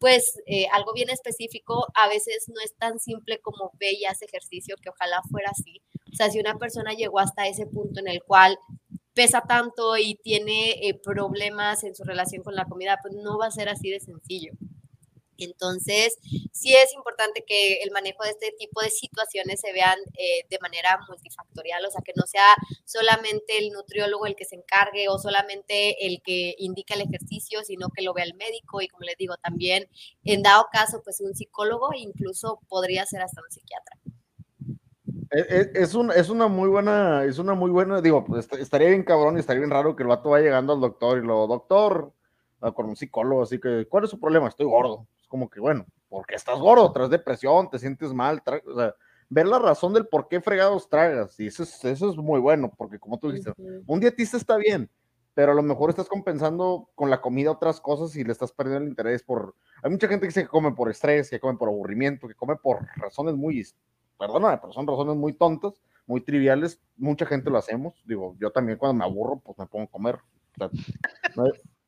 [0.00, 4.24] pues eh, algo bien específico, a veces no es tan simple como ve y hace
[4.24, 5.82] ejercicio, que ojalá fuera así.
[6.10, 8.58] O sea, si una persona llegó hasta ese punto en el cual
[9.14, 13.46] pesa tanto y tiene eh, problemas en su relación con la comida, pues no va
[13.46, 14.52] a ser así de sencillo.
[15.44, 16.18] Entonces,
[16.52, 20.58] sí es importante que el manejo de este tipo de situaciones se vean eh, de
[20.60, 22.46] manera multifactorial, o sea, que no sea
[22.84, 27.88] solamente el nutriólogo el que se encargue o solamente el que indica el ejercicio, sino
[27.88, 29.88] que lo vea el médico y como les digo, también
[30.24, 33.99] en dado caso, pues un psicólogo, incluso podría ser hasta un psiquiatra.
[35.30, 38.88] E, e, es, un, es una muy buena, es una muy buena, digo, pues estaría
[38.88, 41.46] bien cabrón y estaría bien raro que el vato vaya llegando al doctor y lo,
[41.46, 42.12] doctor,
[42.74, 44.48] con un psicólogo, así que, ¿cuál es su problema?
[44.48, 45.06] Estoy gordo.
[45.20, 46.92] Es como que, bueno, porque estás gordo?
[46.92, 48.94] Tras depresión, te sientes mal, o sea,
[49.28, 52.72] ver la razón del por qué fregados tragas, y eso es, eso es muy bueno,
[52.76, 53.52] porque como tú dijiste,
[53.86, 54.90] un dietista está bien,
[55.32, 58.82] pero a lo mejor estás compensando con la comida otras cosas y le estás perdiendo
[58.82, 59.54] el interés por...
[59.82, 62.56] Hay mucha gente que dice que come por estrés, que come por aburrimiento, que come
[62.56, 63.54] por razones muy
[64.20, 65.72] perdóname, pero son razones muy tontas,
[66.06, 69.86] muy triviales, mucha gente lo hacemos, digo, yo también cuando me aburro, pues me pongo
[69.86, 70.18] a comer.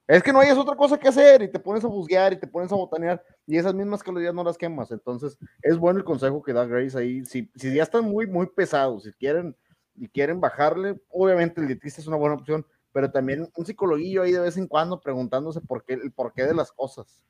[0.08, 2.46] Es que no hayas otra cosa que hacer y te pones a busquear y te
[2.46, 4.90] pones a botanear y esas mismas calorías no las quemas.
[4.90, 7.24] Entonces, es bueno el consejo que da Grace ahí.
[7.24, 9.54] Si, si ya están muy, muy pesados, si quieren
[9.94, 14.32] y quieren bajarle, obviamente el dietista es una buena opción, pero también un psicologuillo ahí
[14.32, 17.22] de vez en cuando preguntándose por qué, el porqué de las cosas.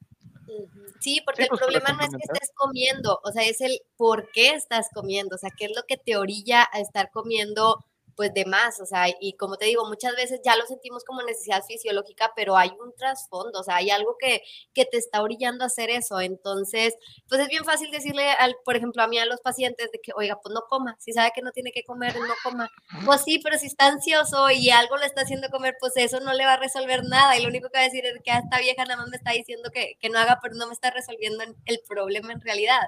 [1.01, 3.81] Sí, porque Sí, el pues, problema no es que estés comiendo, o sea, es el
[3.97, 7.85] por qué estás comiendo, o sea, qué es lo que te orilla a estar comiendo
[8.16, 11.22] pues de más, o sea, y como te digo, muchas veces ya lo sentimos como
[11.22, 14.42] necesidad fisiológica, pero hay un trasfondo, o sea, hay algo que,
[14.75, 16.94] que te está orillando a hacer eso, entonces,
[17.29, 20.12] pues es bien fácil decirle, al, por ejemplo, a mí a los pacientes de que,
[20.16, 22.70] oiga, pues no coma, si sabe que no tiene que comer, no coma,
[23.05, 26.33] pues sí, pero si está ansioso y algo le está haciendo comer, pues eso no
[26.35, 28.40] le va a resolver nada, y lo único que va a decir es que "Ah,
[28.44, 30.90] esta vieja nada más me está diciendo que, que no haga, pero no me está
[30.90, 32.81] resolviendo el problema en realidad.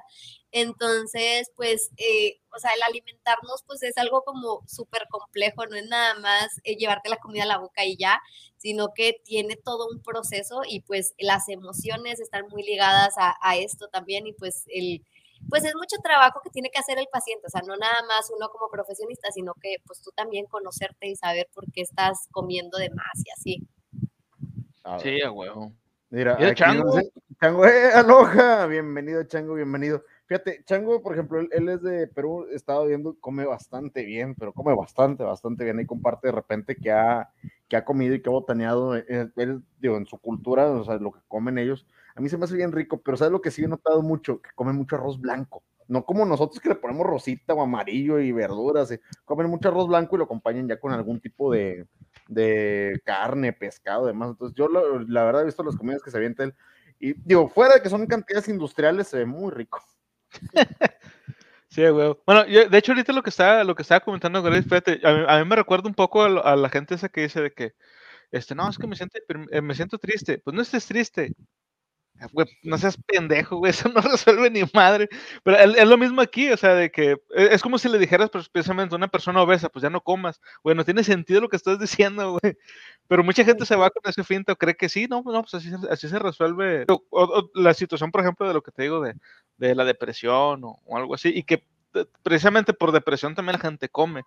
[0.56, 5.88] Entonces, pues, eh, o sea, el alimentarnos, pues es algo como súper complejo, no es
[5.88, 8.22] nada más eh, llevarte la comida a la boca y ya,
[8.56, 13.56] sino que tiene todo un proceso y pues las emociones están muy ligadas a, a
[13.56, 15.04] esto también y pues el,
[15.48, 18.30] pues es mucho trabajo que tiene que hacer el paciente, o sea, no nada más
[18.30, 22.78] uno como profesionista, sino que pues tú también conocerte y saber por qué estás comiendo
[22.78, 23.68] de más y así.
[24.84, 25.00] A.
[25.00, 25.72] Sí, a huevo.
[26.10, 27.00] Mira, aquí Chango.
[27.40, 30.04] Chango, eh, aloha, bienvenido, Chango, bienvenido.
[30.26, 34.74] Fíjate, Chango, por ejemplo, él, es de Perú, estaba viendo, come bastante bien, pero come
[34.74, 35.78] bastante, bastante bien.
[35.78, 37.30] Ahí comparte de repente que ha,
[37.68, 40.82] que ha comido y que ha botaneado, eh, eh, él, digo, en su cultura, o
[40.84, 41.86] sea, lo que comen ellos.
[42.16, 44.40] A mí se me hace bien rico, pero ¿sabes lo que sí he notado mucho?
[44.40, 45.62] Que comen mucho arroz blanco.
[45.88, 48.90] No como nosotros que le ponemos rosita o amarillo y verduras.
[48.92, 51.86] eh, Comen mucho arroz blanco y lo acompañan ya con algún tipo de,
[52.28, 54.30] de carne, pescado, demás.
[54.30, 56.54] Entonces, yo la, verdad he visto las comidas que se avienta él.
[56.98, 59.78] Y digo, fuera de que son cantidades industriales, se ve muy rico.
[61.70, 62.14] Sí, güey.
[62.26, 64.58] Bueno, de hecho, ahorita lo que estaba, lo que estaba comentando a mí,
[65.28, 67.74] a me recuerda un poco a, la gente esa que dice de que,
[68.32, 69.18] este, no, es que me siento,
[69.52, 70.38] eh, me siento triste.
[70.38, 71.34] Pues no estés triste.
[72.20, 72.28] Ah,
[72.62, 75.08] no seas pendejo, güey, eso no resuelve ni madre.
[75.44, 78.30] Pero es, lo mismo aquí, o sea, de que e- es como si le dijeras
[78.52, 80.40] precisamente a una persona obesa, pues ya no comas.
[80.62, 82.56] Güey, no tiene sentido lo que estás diciendo, güey.
[83.08, 85.54] Pero mucha gente se va con ese finta o cree que sí, no, no, pues
[85.90, 86.84] así se resuelve.
[86.88, 89.14] O- o- la situación, por ejemplo, de lo que te digo de,
[89.56, 93.68] de la depresión o, o algo así, y que eh, precisamente por depresión también la
[93.68, 94.24] gente come.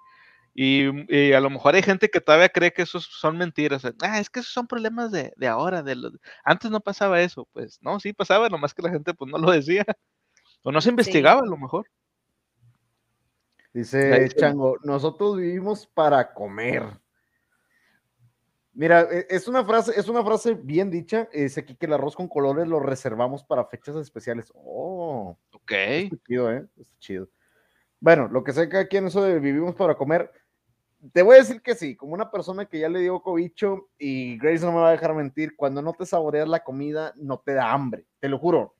[0.59, 0.85] Y,
[1.15, 3.83] y a lo mejor hay gente que todavía cree que esos son mentiras.
[4.01, 5.83] Ah, es que esos son problemas de, de ahora.
[5.83, 6.13] De los...
[6.43, 7.47] Antes no pasaba eso.
[7.53, 9.85] Pues no, sí pasaba, nomás que la gente pues no lo decía.
[10.63, 11.85] O no se investigaba a lo mejor.
[13.71, 14.27] Dice.
[14.35, 16.83] Chango, nosotros vivimos para comer.
[18.77, 21.27] Mira, e- es una frase, es una frase bien dicha.
[21.33, 24.51] Dice aquí que el arroz con colores lo reservamos para fechas especiales.
[24.53, 25.71] Oh, Ok.
[25.71, 26.67] está chido, ¿eh?
[26.77, 27.27] Está chido.
[27.99, 30.31] Bueno, lo que sé que aquí en eso de vivimos para comer,
[31.11, 34.37] te voy a decir que sí, como una persona que ya le dio cobicho y
[34.37, 37.55] Grace no me va a dejar mentir, cuando no te saboreas la comida, no te
[37.55, 38.75] da hambre, te lo juro.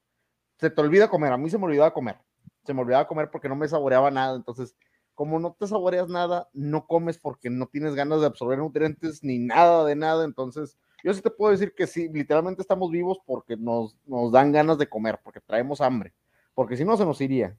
[0.59, 2.17] Se te olvida comer, a mí se me olvidaba comer.
[2.65, 4.75] Se me olvidaba comer porque no me saboreaba nada, entonces
[5.17, 9.39] como no te saboreas nada, no comes porque no tienes ganas de absorber nutrientes ni
[9.39, 10.23] nada de nada.
[10.23, 14.51] Entonces, yo sí te puedo decir que sí, literalmente estamos vivos porque nos, nos dan
[14.51, 16.13] ganas de comer, porque traemos hambre.
[16.53, 17.57] Porque si no, se nos iría.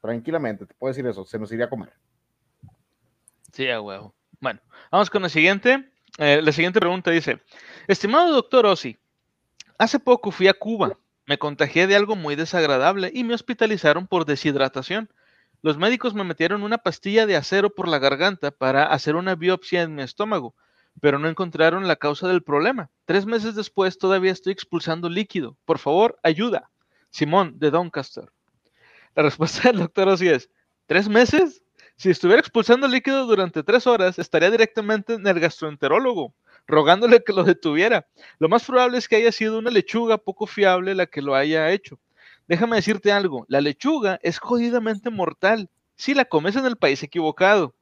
[0.00, 1.92] Tranquilamente, te puedo decir eso, se nos iría a comer.
[3.50, 4.14] Sí, a huevo.
[4.38, 4.60] Bueno,
[4.92, 5.90] vamos con la siguiente.
[6.18, 7.40] Eh, la siguiente pregunta dice:
[7.88, 8.96] Estimado doctor Ossi,
[9.76, 10.96] hace poco fui a Cuba.
[11.26, 15.10] Me contagié de algo muy desagradable y me hospitalizaron por deshidratación.
[15.62, 19.82] Los médicos me metieron una pastilla de acero por la garganta para hacer una biopsia
[19.82, 20.56] en mi estómago,
[21.00, 22.90] pero no encontraron la causa del problema.
[23.04, 25.56] Tres meses después todavía estoy expulsando líquido.
[25.64, 26.68] Por favor, ayuda.
[27.10, 28.24] Simón, de Doncaster.
[29.14, 30.50] La respuesta del doctor Ossi es:
[30.86, 31.62] ¿Tres meses?
[31.96, 36.34] Si estuviera expulsando líquido durante tres horas, estaría directamente en el gastroenterólogo,
[36.66, 38.08] rogándole que lo detuviera.
[38.40, 41.70] Lo más probable es que haya sido una lechuga poco fiable la que lo haya
[41.70, 42.00] hecho.
[42.48, 47.74] Déjame decirte algo, la lechuga es jodidamente mortal si la comes en el país equivocado.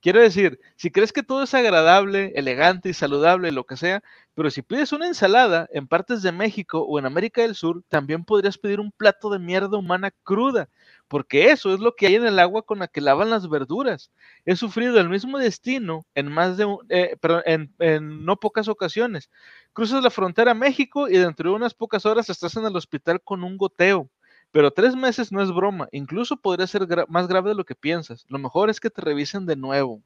[0.00, 4.02] Quiero decir, si crees que todo es agradable, elegante y saludable, lo que sea,
[4.34, 8.24] pero si pides una ensalada en partes de México o en América del Sur, también
[8.24, 10.70] podrías pedir un plato de mierda humana cruda,
[11.08, 14.10] porque eso es lo que hay en el agua con la que lavan las verduras.
[14.46, 19.30] He sufrido el mismo destino en más de eh, en, en no pocas ocasiones.
[19.72, 23.20] Cruzas la frontera a México y dentro de unas pocas horas estás en el hospital
[23.22, 24.08] con un goteo.
[24.52, 28.26] Pero tres meses no es broma, incluso podría ser más grave de lo que piensas.
[28.28, 30.02] Lo mejor es que te revisen de nuevo.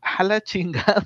[0.00, 1.04] A la chingada.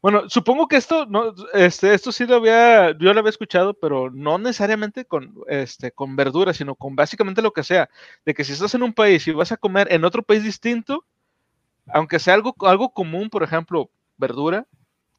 [0.00, 4.10] Bueno, supongo que esto, no, este, esto sí lo había, yo lo había escuchado, pero
[4.10, 7.88] no necesariamente con, este, con verduras, sino con básicamente lo que sea.
[8.24, 11.04] De que si estás en un país y vas a comer en otro país distinto,
[11.86, 14.66] aunque sea algo, algo común, por ejemplo, verdura,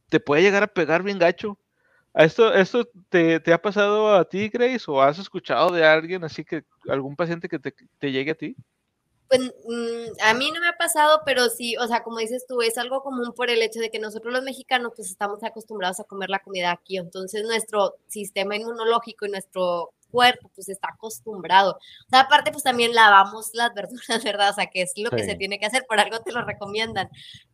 [0.09, 1.57] te puede llegar a pegar bien gacho.
[2.13, 4.85] ¿Esto, esto te, te ha pasado a ti, Grace?
[4.87, 8.55] ¿O has escuchado de alguien así que algún paciente que te, te llegue a ti?
[9.29, 12.63] Pues mm, a mí no me ha pasado, pero sí, o sea, como dices tú,
[12.63, 16.03] es algo común por el hecho de que nosotros los mexicanos pues estamos acostumbrados a
[16.03, 21.73] comer la comida aquí, entonces nuestro sistema inmunológico y nuestro cuerpo pues está acostumbrado.
[21.73, 24.49] O sea, aparte pues también lavamos las verduras, ¿verdad?
[24.51, 25.37] O sea, que es lo que se Sí.
[25.37, 27.09] tiene que hacer, por algo te lo recomiendan.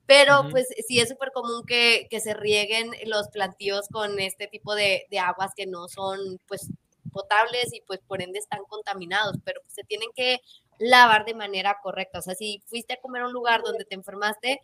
[0.06, 0.50] Pero Ujú.
[0.52, 5.06] pues sí es súper común que, que se rieguen los plantíos con este tipo de,
[5.10, 6.70] de aguas que no son pues
[7.12, 10.42] potables y pues por ende están contaminados, pero pues, se tienen que
[10.80, 12.20] lavar de manera correcta.
[12.20, 14.60] O sea, si fuiste a comer a un lugar donde te enfermaste,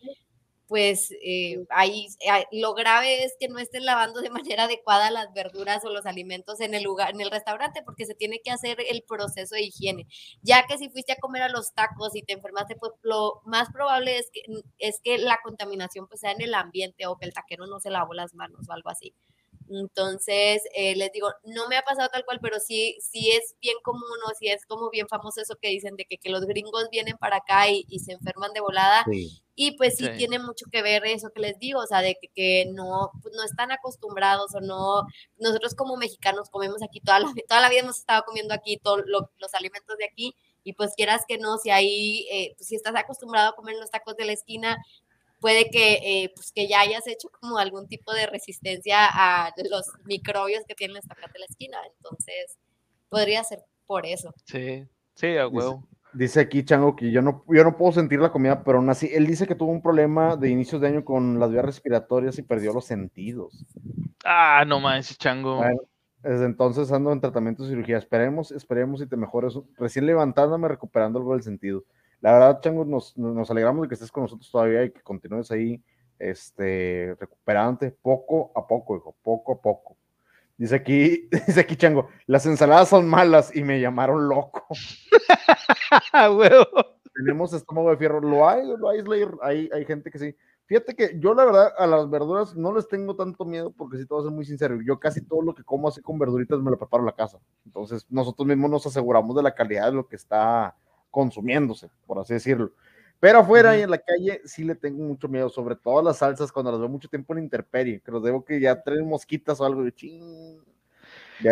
[0.71, 5.33] pues eh, ahí ahí- lo grave es que no estés lavando de manera adecuada las
[5.33, 8.77] verduras o los alimentos en el lugar, en el restaurante, porque se tiene que hacer
[8.89, 10.07] el proceso de higiene.
[10.41, 13.69] Ya que si fuiste a comer a los tacos y te enfermaste, pues lo más
[13.71, 14.41] probable es que,
[14.79, 17.89] es que la contaminación pues sea en el ambiente o que el taquero no se
[17.89, 19.13] lavó las manos o algo así.
[19.79, 23.77] Entonces, eh, les digo, no me ha pasado tal cual, pero sí, sí es bien
[23.83, 26.89] común o sí es como bien famoso eso que dicen de que, que los gringos
[26.91, 29.03] vienen para acá y, y se enferman de volada.
[29.09, 29.41] Sí.
[29.55, 30.17] Y pues sí, Sí.
[30.17, 33.33] tiene mucho que ver eso que les digo, o sea, de que, que no, pues,
[33.35, 35.05] no están acostumbrados o no,
[35.37, 39.03] nosotros como mexicanos comemos aquí toda la, toda la vida hemos estado comiendo aquí todos
[39.05, 42.95] los alimentos de aquí y pues quieras que no, si ahí, eh, pues si estás
[42.95, 44.77] acostumbrado a comer los tacos de la esquina,
[45.41, 49.91] puede que, eh, pues que ya hayas hecho como algún tipo de resistencia a los
[50.05, 52.59] microbios que tienen los tacos de la esquina, entonces
[53.09, 54.33] podría ser por eso.
[54.45, 55.85] Sí, sí, a huevo.
[56.13, 59.09] Dice aquí Chango que yo no, yo no puedo sentir la comida, pero aún así,
[59.13, 62.43] él dice que tuvo un problema de inicios de año con las vías respiratorias y
[62.43, 63.65] perdió los sentidos.
[64.23, 65.55] Ah, no manches, chango.
[65.55, 65.81] Bueno,
[66.21, 67.97] desde entonces ando en tratamiento de cirugía.
[67.97, 69.57] Esperemos, esperemos y te mejores.
[69.77, 71.85] Recién levantándome, recuperando algo del sentido.
[72.21, 75.49] La verdad, Chango, nos, nos alegramos de que estés con nosotros todavía y que continúes
[75.51, 75.83] ahí,
[76.19, 79.97] este, recuperándote poco a poco, hijo, poco a poco.
[80.55, 84.67] Dice aquí, dice aquí Chango, las ensaladas son malas y me llamaron loco.
[87.15, 88.21] Tenemos estómago de fierro.
[88.21, 89.31] Lo hay, lo hay, Slayer.
[89.41, 90.35] Hay, hay gente que sí.
[90.65, 94.05] Fíjate que yo, la verdad, a las verduras no les tengo tanto miedo porque si
[94.05, 96.59] te voy a ser muy sincero, yo casi todo lo que como así con verduritas
[96.59, 97.39] me lo preparo en la casa.
[97.65, 100.75] Entonces, nosotros mismos nos aseguramos de la calidad de lo que está
[101.11, 102.71] consumiéndose, por así decirlo.
[103.19, 106.51] Pero afuera y en la calle sí le tengo mucho miedo, sobre todo las salsas
[106.51, 109.65] cuando las veo mucho tiempo en intemperie, que los debo que ya traen mosquitas o
[109.65, 110.57] algo de ching.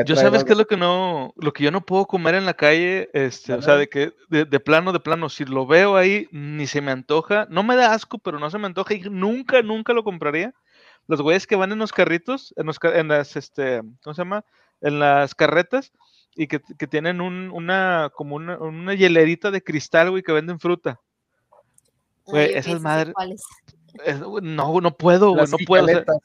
[0.05, 2.45] Yo sabes algo- qué es lo que no, lo que yo no puedo comer en
[2.45, 5.95] la calle, este, o sea, de que de, de plano, de plano, si lo veo
[5.95, 9.01] ahí, ni se me antoja, no me da asco, pero no se me antoja y
[9.01, 10.53] nunca, nunca lo compraría.
[11.07, 14.45] Los güeyes que van en los carritos, en, los, en las, este, ¿cómo se llama?
[14.81, 15.91] En las carretas
[16.35, 20.59] y que, que tienen un, una, como una, una hielerita de cristal, güey, que venden
[20.59, 20.99] fruta.
[22.25, 23.13] Güey, Ay, ok, esas madres-.
[24.05, 25.83] Es- no, no puedo, güey, las no puedo.
[25.83, 26.17] o sea, jicaletas.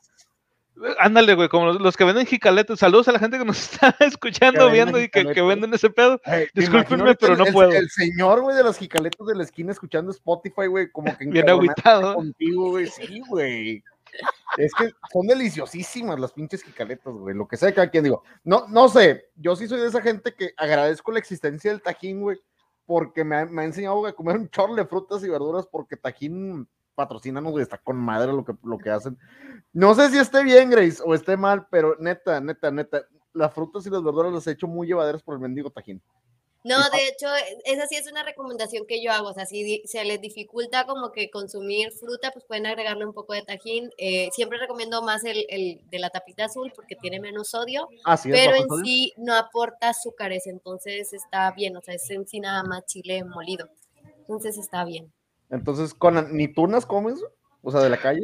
[0.98, 2.80] Ándale, güey, como los, los que venden jicaletes.
[2.80, 6.20] Saludos a la gente que nos está escuchando, viendo y que, que venden ese pedo.
[6.24, 7.70] Ay, Discúlpenme, pero el- no el- puedo.
[7.72, 11.48] El señor, güey, de las jicaletas de la esquina escuchando Spotify, güey, como que Bien
[11.48, 12.14] agüitado.
[12.16, 12.86] contigo, güey.
[12.88, 13.82] Sí, güey.
[14.56, 17.34] Es que son deliciosísimas las pinches jicaletas, güey.
[17.34, 18.22] Lo que sea cada quien, digo.
[18.44, 22.20] No, no sé, yo sí soy de esa gente que agradezco la existencia del tajín,
[22.20, 22.38] güey,
[22.86, 25.96] porque me ha, me ha enseñado a comer un chorro de frutas y verduras, porque
[25.96, 29.18] tajín patrocínanos, güey, está con madre lo que, lo que hacen.
[29.72, 33.84] No sé si esté bien, Grace, o esté mal, pero neta, neta, neta, las frutas
[33.86, 36.00] y las verduras las he hecho muy llevaderas por el mendigo tajín.
[36.64, 39.28] No, de hecho, e- esa sí es una recomendación que yo hago.
[39.28, 43.34] O sea, si se les dificulta como que consumir fruta, pues pueden agregarle un poco
[43.34, 43.90] de tajín.
[43.98, 48.30] Eh, siempre recomiendo más el, el de la tapita azul porque tiene menos sodio, Así
[48.30, 48.84] es, pero en sodio.
[48.84, 51.76] sí no aporta azúcares, entonces está bien.
[51.76, 53.68] O sea, es en sí nada más chile molido.
[54.20, 55.12] Entonces está bien.
[55.50, 57.22] Entonces, Conan, ¿ni tunas comes?
[57.62, 58.22] O sea, de la calle.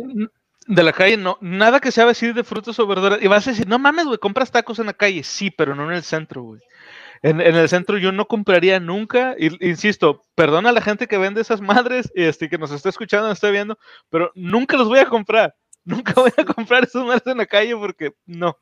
[0.67, 1.37] De la calle, no.
[1.43, 3.21] Nada que sea decir de frutas o verduras.
[3.23, 5.23] Y vas a decir, no mames, güey, compras tacos en la calle.
[5.25, 6.61] Sí, pero no en el centro, güey.
[7.23, 9.37] En, en el centro yo no compraría nunca.
[9.61, 13.29] Insisto, perdona a la gente que vende esas madres y este, que nos está escuchando,
[13.29, 13.79] nos está viendo,
[14.09, 15.55] pero nunca los voy a comprar.
[15.87, 18.55] Nunca voy a comprar esas madres en la calle porque no.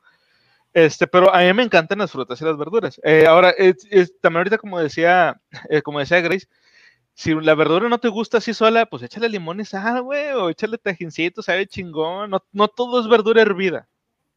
[0.72, 3.00] Este, pero a mí me encantan las frutas y las verduras.
[3.04, 3.76] Eh, ahora, es-
[4.20, 5.40] también ahorita como decía,
[5.70, 6.46] eh, como decía Grace,
[7.14, 10.50] si la verdura no te gusta así sola, pues échale limón y sal, güey, o
[10.50, 12.30] échale tajincito, sabe chingón.
[12.30, 13.88] No, no todo es verdura hervida.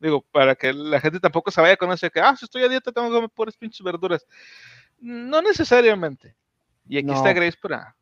[0.01, 2.63] Digo, para que la gente tampoco se vaya con eso de que, ah, si estoy
[2.63, 4.25] a dieta, tengo que comer puras pinches verduras.
[4.99, 6.35] No necesariamente.
[6.87, 7.31] Y aquí está.
[7.33, 7.95] Grace para.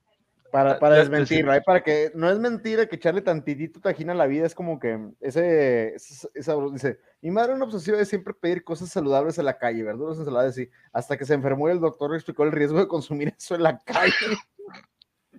[0.50, 1.62] Para, para Ya- desmentirlo, ¿eh?
[1.64, 4.98] para que no es mentira que echarle tantitito tajín a la vida, es como que
[5.20, 5.94] ese,
[6.34, 10.18] esa, dice, mi madre una obsesiva de siempre pedir cosas saludables en la calle, verduras,
[10.18, 13.54] ensaladas, y hasta que se enfermó y el doctor explicó el riesgo de consumir eso
[13.54, 14.12] en la calle.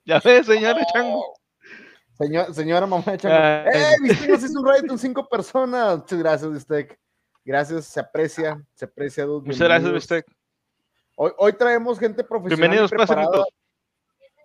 [0.04, 1.39] Ya ves, señora Chango.
[2.20, 3.70] Señor, señora mamá de Chango, Ay.
[3.72, 3.96] ¡eh!
[4.02, 5.98] Viste, nos hizo un raid con cinco personas.
[6.00, 6.88] Muchas gracias, usted.
[7.44, 9.24] Gracias, se aprecia, se aprecia.
[9.24, 9.90] Dude, Muchas gracias.
[9.92, 10.26] Bistec.
[11.16, 12.58] Hoy, hoy traemos gente profesional.
[12.58, 13.46] Bienvenidos, pásenle todos.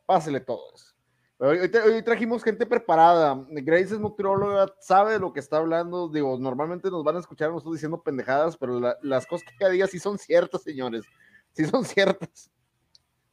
[0.06, 0.96] Pásele todos.
[1.38, 3.46] Hoy, hoy tra- hoy trajimos gente preparada.
[3.50, 6.08] Grace es nutrióloga, sabe de lo que está hablando.
[6.08, 9.70] Digo, normalmente nos van a escuchar nosotros diciendo pendejadas, pero la- las cosas que ella
[9.74, 11.04] diga sí son ciertas, señores.
[11.52, 12.50] Sí son ciertas.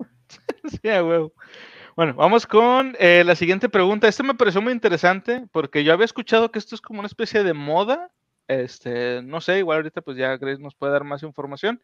[0.64, 1.32] Sí, huevo.
[1.94, 4.08] Bueno, vamos con eh, la siguiente pregunta.
[4.08, 7.44] Este me pareció muy interesante porque yo había escuchado que esto es como una especie
[7.44, 8.10] de moda.
[8.48, 11.82] Este, no sé, igual ahorita pues ya Grace nos puede dar más información.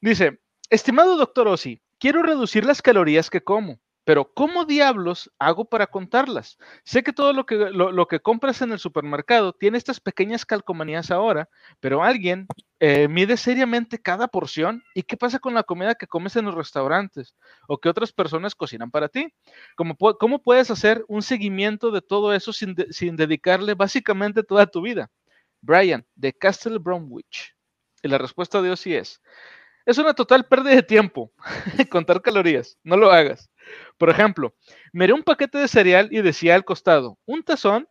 [0.00, 0.38] Dice,
[0.70, 6.58] estimado doctor Ossi, quiero reducir las calorías que como, pero ¿cómo diablos hago para contarlas?
[6.84, 11.10] Sé que todo lo que, lo, que compras en el supermercado tiene estas pequeñas calcomanías
[11.10, 11.50] ahora,
[11.80, 12.46] pero alguien
[12.80, 16.54] eh, mide seriamente cada porción y qué pasa con la comida que comes en los
[16.54, 17.36] restaurantes
[17.68, 19.34] o que otras personas cocinan para ti.
[19.76, 24.66] ¿Cómo, pu- cómo puedes hacer un seguimiento de todo eso sin, sin dedicarle básicamente toda
[24.66, 25.10] tu vida?
[25.60, 27.54] Brian, de Castle Bromwich.
[28.02, 29.20] Y la respuesta de Ozzy es,
[29.86, 31.32] es una total pérdida de tiempo
[31.90, 33.50] contar calorías, no lo hagas.
[33.96, 34.54] Por ejemplo,
[34.92, 37.88] miré un paquete de cereal y decía al costado, un tazón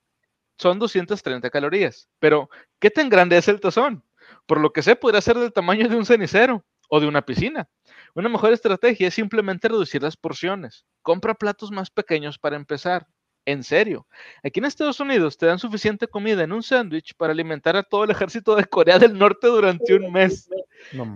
[0.57, 4.03] son 230 calorías, pero ¿qué tan grande es el tazón?
[4.45, 7.67] Por lo que sé, podría ser del tamaño de un cenicero o de una piscina.
[8.13, 10.85] Una mejor estrategia es simplemente reducir las porciones.
[11.01, 13.07] Compra platos más pequeños para empezar.
[13.47, 14.07] En serio,
[14.43, 18.03] aquí en Estados Unidos te dan suficiente comida en un sándwich para alimentar a todo
[18.03, 20.49] el ejército de Corea del Norte durante un mes.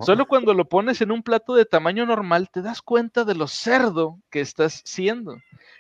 [0.02, 3.48] Solo cuando lo pones en un plato de tamaño normal te das cuenta de lo
[3.48, 5.38] cerdo que estás siendo.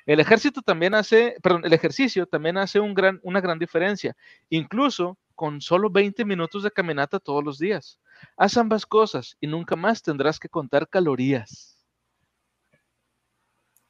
[0.08, 4.16] El ejército también hace, perdón, el ejercicio también hace un gran, una gran diferencia,
[4.50, 8.00] incluso con solo 20 minutos de caminata todos los días.
[8.38, 11.78] Haz ambas cosas y nunca más tendrás que contar calorías.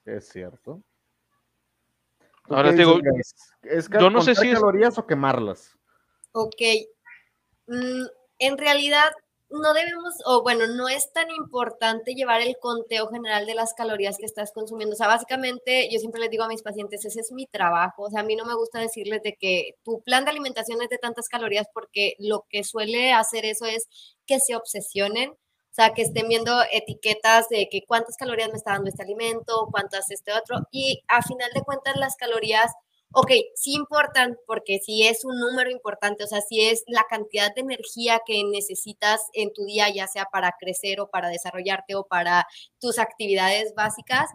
[0.03, 0.83] Es cierto.
[2.49, 2.99] ¿Tú Ahora te digo?
[3.61, 5.77] ¿Es yo no sé si es- calorías o quemarlas?
[6.31, 6.61] Ok.
[7.67, 8.05] Mm,
[8.39, 9.11] en realidad,
[9.51, 14.17] no debemos, o bueno, no es tan importante llevar el conteo general de las calorías
[14.17, 14.93] que estás consumiendo.
[14.93, 18.03] O sea, básicamente, yo siempre les digo a mis pacientes, ese es mi trabajo.
[18.03, 20.89] O sea, a mí no me gusta decirles de que tu plan de alimentación es
[20.89, 23.87] de tantas calorías porque lo que suele hacer eso es
[24.25, 25.33] que se obsesionen.
[25.79, 30.11] Sea, que estén viendo etiquetas de que cuántas calorías me está dando este alimento, cuántas
[30.11, 30.57] este otro.
[30.71, 32.73] Y a final de cuentas, las calorías
[33.13, 37.53] ok, sí importan, porque si es un número importante, o sea, si es la cantidad
[37.55, 42.05] de energía que necesitas en tu día, ya sea para crecer o para desarrollarte o
[42.05, 42.45] para
[42.79, 44.29] tus actividades básicas,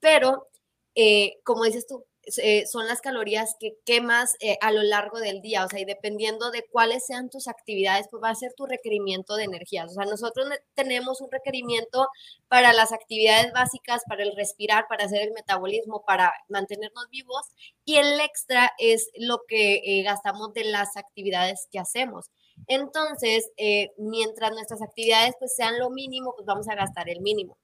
[0.00, 0.46] pero
[0.94, 2.04] eh, como dices tú,
[2.42, 5.84] eh, son las calorías que quemas eh, a lo largo del día, o sea, y
[5.84, 9.90] dependiendo de cuáles sean tus actividades, pues va a ser tu requerimiento de energías.
[9.92, 12.08] O sea, nosotros ne- tenemos un requerimiento
[12.48, 17.46] para las actividades básicas, para el respirar, para hacer el metabolismo, para mantenernos vivos,
[17.84, 22.26] y el extra es lo que eh, gastamos de las actividades que hacemos.
[22.68, 23.50] Entonces,
[23.98, 27.58] mientras nuestras actividades pues sean lo mínimo, pues vamos a gastar el mínimo.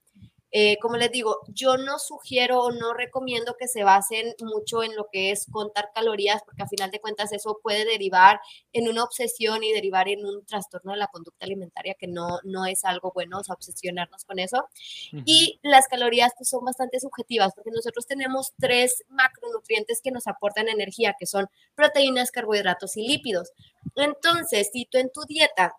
[0.52, 4.96] Eh, como les digo, yo no sugiero o no recomiendo que se basen mucho en
[4.96, 8.40] lo que es contar calorías, porque a final de cuentas eso puede derivar
[8.72, 12.66] en una obsesión y derivar en un trastorno de la conducta alimentaria, que no, no
[12.66, 14.68] es algo bueno, o sea, obsesionarnos con eso.
[15.24, 20.68] Y las calorías pues, son bastante subjetivas, porque nosotros tenemos tres macronutrientes que nos aportan
[20.68, 23.52] energía, que son proteínas, carbohidratos y lípidos.
[23.96, 25.76] Entonces, si tú en tu dieta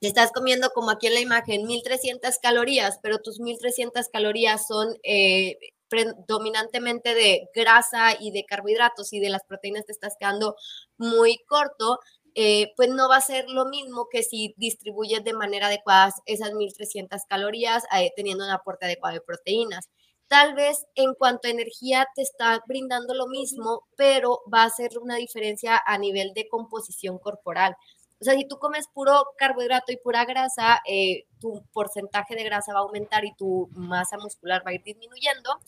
[0.00, 4.96] te estás comiendo como aquí en la imagen 1300 calorías, pero tus 1300 calorías son
[5.02, 10.56] eh, predominantemente de grasa y de carbohidratos y de las proteínas te estás quedando
[10.96, 11.98] muy corto,
[12.34, 16.52] eh, pues no va a ser lo mismo que si distribuyes de manera adecuada esas
[16.54, 19.88] 1300 calorías eh, teniendo un aporte adecuado de proteínas.
[20.28, 24.96] Tal vez en cuanto a energía te está brindando lo mismo, pero va a ser
[25.00, 27.74] una diferencia a nivel de composición corporal.
[28.20, 32.74] O sea, si tú comes puro carbohidrato y pura grasa, eh, tu porcentaje de grasa
[32.74, 35.58] va a aumentar y tu masa muscular va a ir disminuyendo.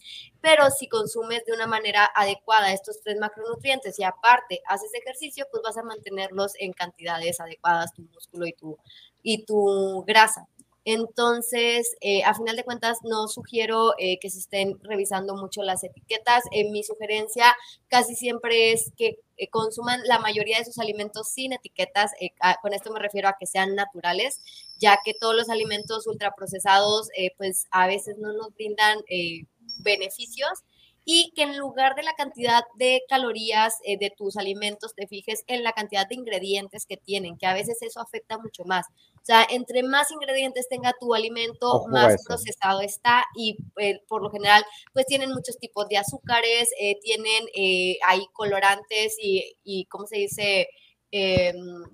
[0.42, 5.62] Pero si consumes de una manera adecuada estos tres macronutrientes y aparte haces ejercicio, pues
[5.64, 8.78] vas a mantenerlos en cantidades adecuadas, tu músculo y tu,
[9.22, 10.46] y tu grasa.
[10.84, 15.84] Entonces, eh, a final de cuentas, no sugiero eh, que se estén revisando mucho las
[15.84, 16.42] etiquetas.
[16.50, 17.54] En mi sugerencia
[17.88, 22.10] casi siempre es que eh, consuman la mayoría de sus alimentos sin etiquetas.
[22.20, 22.30] eh,
[22.62, 24.40] con esto me refiero a que sean naturales,
[24.78, 29.44] ya que todos los alimentos ultraprocesados, eh, pues a veces no nos brindan eh,
[29.84, 30.64] beneficios
[31.04, 35.44] y que en lugar de la cantidad de calorías eh, de tus alimentos te fijes
[35.46, 38.86] en la cantidad de ingredientes que tienen, que a veces eso afecta mucho más.
[39.16, 42.24] O sea, entre más ingredientes tenga tu alimento, Ojo más eso.
[42.26, 47.44] procesado está y eh, por lo general pues tienen muchos tipos de azúcares, eh, tienen
[47.54, 50.68] eh, ahí colorantes y, y, ¿cómo se dice?
[51.10, 51.84] Em,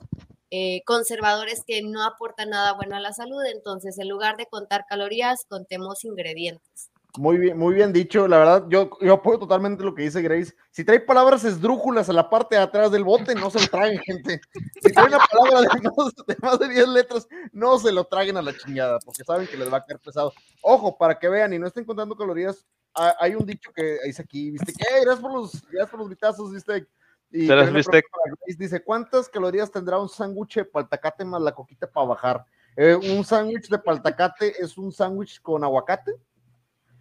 [0.51, 3.45] eh, conservadores que no aportan nada bueno a la salud.
[3.45, 6.91] Entonces, en lugar de contar calorías, contemos ingredientes.
[7.19, 8.29] Muy bien, muy bien dicho.
[8.29, 10.55] La verdad, yo, yo apoyo totalmente lo que dice Grace.
[10.71, 13.99] Si trae palabras esdrújulas a la parte de atrás del bote, no se lo traguen,
[14.07, 14.41] gente.
[14.81, 18.37] Si trae una palabra de más, de más de 10 letras, no se lo traguen
[18.37, 20.33] a la chingada, porque saben que les va a caer pesado.
[20.63, 22.65] Ojo, para que vean y no estén contando calorías,
[22.95, 25.99] ha- hay un dicho que dice aquí, viste, que "Ey, gracias por los, gracias por
[25.99, 26.87] los gritazos, viste.
[27.33, 27.49] Y
[27.83, 32.45] Grace, Dice, ¿cuántas calorías tendrá un sándwich de paltacate más la coquita para bajar?
[32.77, 36.13] Eh, un sándwich de paltacate es un sándwich con aguacate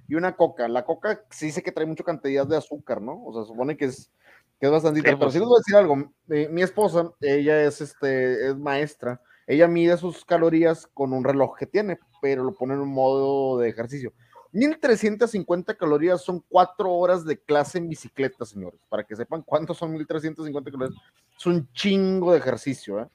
[0.08, 0.68] y una coca.
[0.68, 3.24] La coca sí dice que trae mucha cantidad de azúcar, ¿no?
[3.24, 4.12] O sea, supone que es,
[4.60, 4.99] que es bastante.
[4.99, 5.34] Sí, pero pues.
[5.34, 6.12] sí les voy a decir algo.
[6.30, 9.22] eh, mi esposa, ella es, este, es maestra.
[9.45, 13.60] Ella mide sus calorías con un reloj que tiene, pero lo pone en un modo
[13.60, 14.14] de ejercicio.
[14.51, 18.80] 1350 calorías son cuatro horas de clase en bicicleta, señores.
[18.89, 20.99] Para que sepan cuántos son 1350 calorías.
[21.38, 23.08] Es un chingo de ejercicio, ¿eh?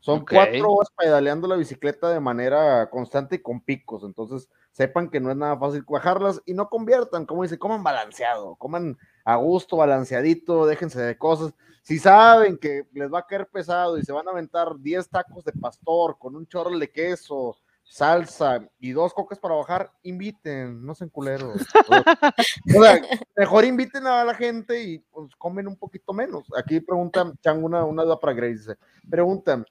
[0.00, 4.04] Son cuatro horas pedaleando la bicicleta de manera constante y con picos.
[4.04, 4.48] Entonces,
[4.78, 8.96] sepan que no es nada fácil bajarlas y no conviertan, como dice, coman balanceado, coman
[9.24, 11.52] a gusto, balanceadito, déjense de cosas.
[11.82, 15.44] Si saben que les va a caer pesado y se van a aventar 10 tacos
[15.44, 20.94] de pastor con un chorro de queso, salsa y dos cocas para bajar, inviten, no
[20.94, 21.60] sean culeros.
[22.76, 23.02] O sea,
[23.36, 26.44] mejor inviten a la gente y pues comen un poquito menos.
[26.56, 28.76] Aquí preguntan, Chang, una, una duda para Grace.
[29.10, 29.66] Preguntan,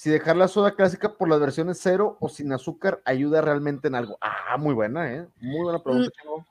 [0.00, 3.94] si dejar la soda clásica por las versiones cero o sin azúcar ayuda realmente en
[3.94, 4.16] algo.
[4.22, 5.28] Ah, muy buena, ¿eh?
[5.42, 6.46] Muy buena pregunta, Chango.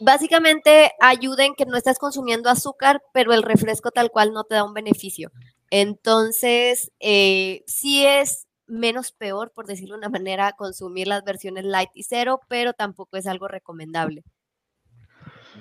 [0.00, 4.56] Básicamente ayuda en que no estás consumiendo azúcar, pero el refresco tal cual no te
[4.56, 5.32] da un beneficio.
[5.70, 11.88] Entonces, eh, sí es menos peor, por decirlo de una manera, consumir las versiones light
[11.94, 14.24] y cero, pero tampoco es algo recomendable.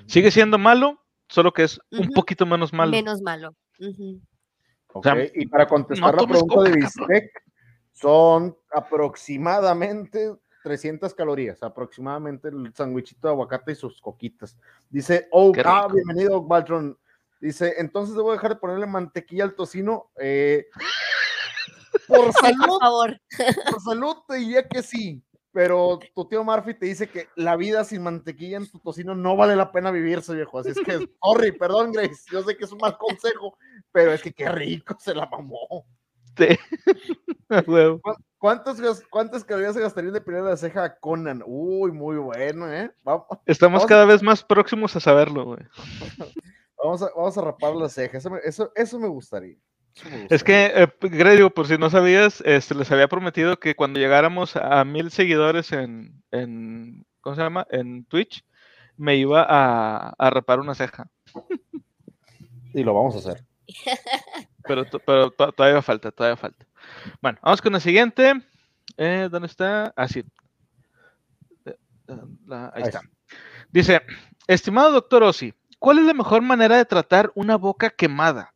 [0.07, 2.91] Sigue siendo malo, solo que es un poquito menos malo.
[2.91, 3.55] Menos malo.
[5.01, 6.75] Sea, y para contestar no la pregunta de coca.
[6.75, 7.43] Bistec,
[7.91, 14.57] son aproximadamente 300 calorías, aproximadamente el sandwichito de aguacate y sus coquitas.
[14.89, 16.97] Dice, oh, ah, bienvenido, Baltron.
[17.39, 20.11] Dice, entonces debo dejar de ponerle mantequilla al tocino.
[20.19, 20.65] Eh,
[22.07, 23.21] por Por salud, favor.
[23.69, 25.21] por salud te diría que sí,
[25.53, 29.37] pero tu tío Murphy te dice que la vida sin mantequilla en tu tocino no
[29.37, 30.59] vale la pena vivirse, viejo.
[30.59, 33.55] Así es que, sorry, perdón, Grace, yo sé que es un mal consejo,
[33.91, 35.85] pero es que qué rico se la mamó.
[36.35, 36.47] Sí.
[37.65, 38.01] ¿Cu-
[38.39, 41.43] ¿Cuántas, gas- ¿Cuántas calorías se gastarían de primera la ceja a Conan?
[41.45, 42.91] Uy, muy bueno, ¿eh?
[43.03, 45.59] Vamos, Estamos Vamos- cada vez más próximos a saberlo, güey.
[46.83, 48.17] vamos, a, vamos a rapar la ceja.
[48.17, 49.57] Eso me, eso, eso me gustaría.
[50.29, 54.83] Es que, eh, por si no sabías, este, les había prometido que cuando llegáramos a
[54.85, 57.67] mil seguidores en, en, ¿cómo se llama?
[57.69, 58.43] En Twitch,
[58.97, 61.07] me iba a, a rapar una ceja.
[62.73, 63.45] Y lo vamos a hacer.
[64.65, 66.65] Pero, pero to- todavía falta, todavía falta.
[67.21, 68.33] Bueno, vamos con el siguiente.
[68.95, 69.91] Eh, ¿Dónde está?
[69.95, 70.23] Ah, sí.
[71.65, 71.75] Eh,
[72.07, 72.15] eh,
[72.47, 73.01] la- ahí Ahí está.
[73.71, 74.01] Dice,
[74.47, 78.52] estimado doctor Ossi, ¿cuál es la mejor manera de tratar una boca quemada?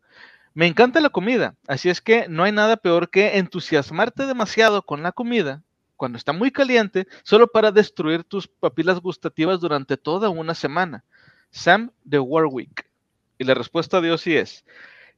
[0.57, 5.03] Me encanta la comida, así es que no hay nada peor que entusiasmarte demasiado con
[5.03, 5.61] la comida
[5.95, 11.03] cuando está muy caliente, solo para destruir tus papilas gustativas durante toda una semana.
[11.51, 12.89] Sam de Warwick.
[13.37, 14.65] Y la respuesta de Ossi es,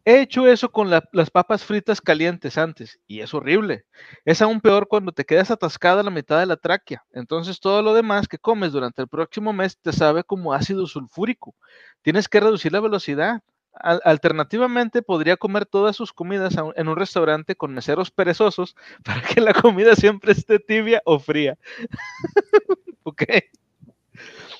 [0.05, 3.85] He hecho eso con la- las papas fritas calientes antes y es horrible.
[4.25, 7.05] Es aún peor cuando te quedas atascada la mitad de la tráquea.
[7.13, 11.55] Entonces todo lo demás que comes durante el próximo mes te sabe como ácido sulfúrico.
[12.01, 13.41] Tienes que reducir la velocidad.
[13.73, 19.41] Al- alternativamente podría comer todas sus comidas en un restaurante con meseros perezosos para que
[19.41, 21.57] la comida siempre esté tibia o fría.
[23.03, 23.23] ok.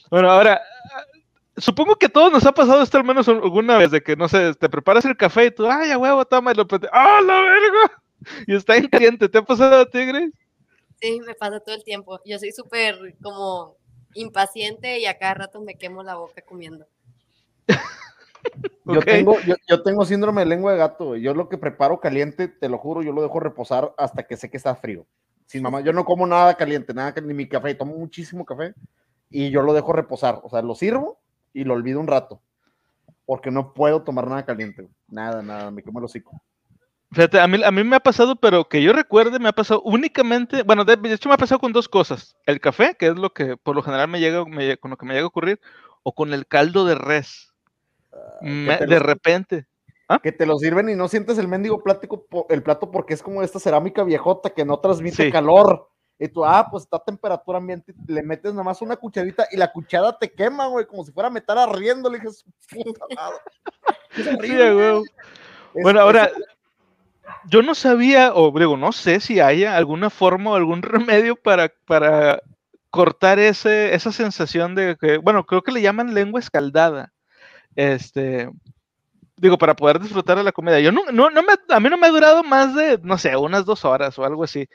[0.10, 0.62] Bueno, ahora,
[1.58, 4.28] supongo que a todos nos ha pasado esto al menos alguna vez, de que, no
[4.28, 7.42] sé, te preparas el café y tú, ay, a huevo, toma, y lo ¡ah, la
[7.42, 8.04] verga!
[8.48, 9.30] Y está en caliente.
[9.30, 10.32] ¿Te ha pasado a ti, Grace?
[11.02, 12.20] Sí, me pasa todo el tiempo.
[12.26, 13.78] Yo soy súper como
[14.14, 16.86] impaciente y a cada rato me quemo la boca comiendo.
[18.86, 21.16] Yo, tengo, yo, yo tengo síndrome de lengua de gato.
[21.16, 24.50] Yo lo que preparo caliente, te lo juro, yo lo dejo reposar hasta que sé
[24.50, 25.06] que está frío.
[25.46, 28.74] Sin mamá, yo no como nada caliente, nada ni mi café, tomo muchísimo café
[29.30, 30.40] y yo lo dejo reposar.
[30.44, 31.20] O sea, lo sirvo
[31.54, 32.42] y lo olvido un rato.
[33.26, 34.88] Porque no puedo tomar nada caliente.
[35.08, 36.40] Nada, nada, me quemo el hocico.
[37.12, 39.82] Fíjate, a mí, a mí me ha pasado, pero que yo recuerde, me ha pasado
[39.84, 42.36] únicamente, bueno, de, de hecho me ha pasado con dos cosas.
[42.46, 45.08] El café, que es lo que por lo general me llega, me- con lo que
[45.08, 45.60] me llega a ocurrir,
[46.04, 47.49] o con el caldo de res.
[48.42, 49.66] De repente.
[50.24, 53.44] Que te lo sirven y no sientes el mendigo plático, el plato porque es como
[53.44, 55.32] esta cerámica viejota que no transmite Sí.
[55.32, 55.88] calor.
[56.18, 59.58] Y tú, ah, pues está a temperatura ambiente, le metes nada más una cucharita y
[59.58, 63.38] la cuchara te quema, güey, como si fuera metal ardiendo, le dije, "Su puta madre".
[65.74, 66.32] Bueno, ahora,
[67.46, 70.82] yo no sabía, o digo, no sé si haya alguna forma o algún
[71.28, 72.42] remedio para, para
[72.90, 77.14] cortar ese, esa sensación de que, bueno, creo que le llaman lengua escaldada.
[77.76, 78.50] Este,
[79.38, 80.80] digo, para poder disfrutar de la comida.
[80.80, 83.36] Yo no, no, no me, a mí no me ha durado más de, no sé,
[83.36, 84.68] unas dos horas o algo así.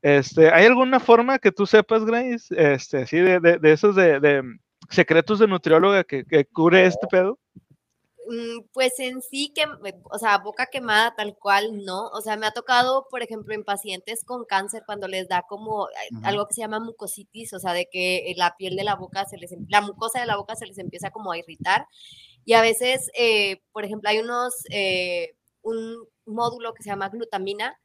[0.00, 4.18] Este, ¿hay alguna forma que tú sepas, Grace, este, sí, de, de, de esos de,
[4.20, 4.42] de,
[4.88, 7.38] secretos de nutrióloga que, que cure este pedo?
[8.28, 9.64] Mm, pues en sí, que,
[10.10, 12.08] o sea, boca quemada tal cual, no.
[12.08, 15.88] O sea, me ha tocado, por ejemplo, en pacientes con cáncer cuando les da como
[16.22, 19.38] algo que se llama mucositis, o sea, de que la piel de la boca se
[19.38, 21.86] les, em, la mucosa de la boca se les empieza como a irritar.
[22.44, 27.78] Y a veces, eh, por ejemplo, hay unos, eh, un módulo que se llama glutamina,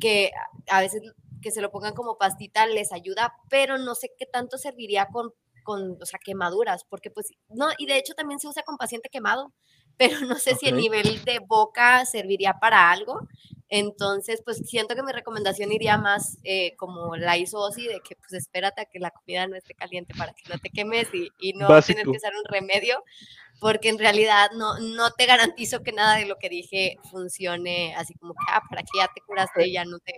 [0.00, 0.30] que
[0.70, 1.02] a veces
[1.42, 5.32] que se lo pongan como pastita les ayuda, pero no sé qué tanto serviría con
[5.62, 9.08] con, o sea, quemaduras, porque pues, no, y de hecho también se usa con paciente
[9.10, 9.52] quemado,
[9.96, 13.26] pero no sé si a nivel de boca serviría para algo.
[13.74, 18.16] Entonces, pues siento que mi recomendación iría más eh, como la hizo Osi, de que
[18.16, 21.30] pues espérate a que la comida no esté caliente para que no te quemes y,
[21.40, 23.02] y no tener que usar un remedio,
[23.60, 28.12] porque en realidad no, no te garantizo que nada de lo que dije funcione así
[28.14, 30.12] como que, ah, para que ya te curaste y ya no te...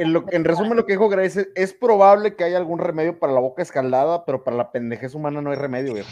[0.00, 3.34] En, lo, en resumen, lo que dijo Grace, es probable que haya algún remedio para
[3.34, 6.08] la boca escaldada, pero para la pendejez humana no hay remedio, viejo.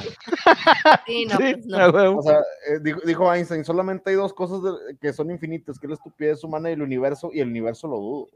[1.07, 2.19] Sí, no, pues no.
[2.19, 5.87] O sea, eh, dijo, dijo, Einstein, solamente hay dos cosas de, que son infinitas, que
[5.87, 8.29] es la estupidez humana y el universo, y el universo lo dudo.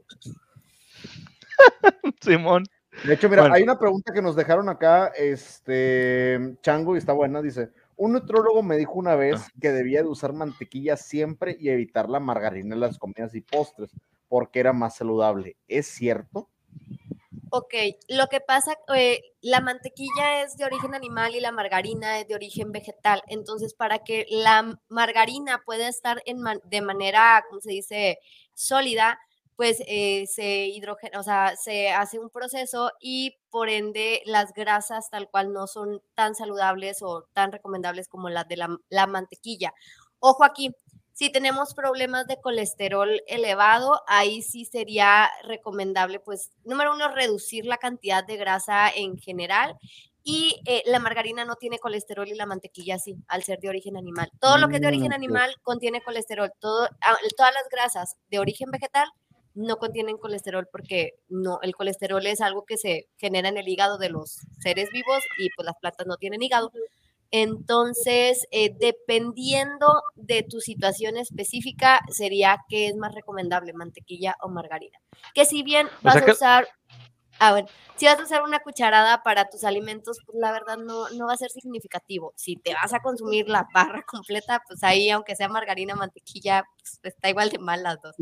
[2.21, 2.63] Simón.
[3.05, 3.53] De hecho, mira, bueno.
[3.53, 8.63] hay una pregunta que nos dejaron acá, este, Chango, y está buena, dice, un nutrólogo
[8.63, 12.81] me dijo una vez que debía de usar mantequilla siempre y evitar la margarina en
[12.81, 13.91] las comidas y postres
[14.33, 15.57] porque era más saludable.
[15.67, 16.49] ¿Es cierto?
[17.51, 17.75] Ok,
[18.07, 22.33] lo que pasa, eh, la mantequilla es de origen animal y la margarina es de
[22.33, 23.21] origen vegetal.
[23.27, 28.17] Entonces, para que la margarina pueda estar de manera, ¿cómo se dice?,
[28.55, 29.19] sólida,
[29.55, 35.11] pues eh, se hidrogena, o sea, se hace un proceso y por ende las grasas
[35.11, 39.75] tal cual no son tan saludables o tan recomendables como las de la, la mantequilla.
[40.17, 40.73] Ojo aquí,
[41.13, 47.77] si tenemos problemas de colesterol elevado, ahí sí sería recomendable, pues, número uno, reducir la
[47.77, 49.77] cantidad de grasa en general.
[50.23, 53.97] Y eh, la margarina no tiene colesterol y la mantequilla sí, al ser de origen
[53.97, 54.31] animal.
[54.39, 56.51] Todo lo que es de origen mm, animal contiene colesterol.
[56.59, 59.09] Todo, ah, todas las grasas de origen vegetal
[59.53, 63.97] no contienen colesterol porque no, el colesterol es algo que se genera en el hígado
[63.97, 66.71] de los seres vivos y pues las plantas no tienen hígado.
[67.35, 74.99] Entonces, eh, dependiendo de tu situación específica, sería que es más recomendable, mantequilla o margarina.
[75.33, 76.67] Que si bien vas a usar,
[77.39, 81.09] ah, bueno, si vas a usar una cucharada para tus alimentos, pues la verdad no,
[81.09, 82.33] no va a ser significativo.
[82.35, 86.99] Si te vas a consumir la barra completa, pues ahí, aunque sea margarina, mantequilla, pues
[87.15, 88.15] está igual de mal las dos.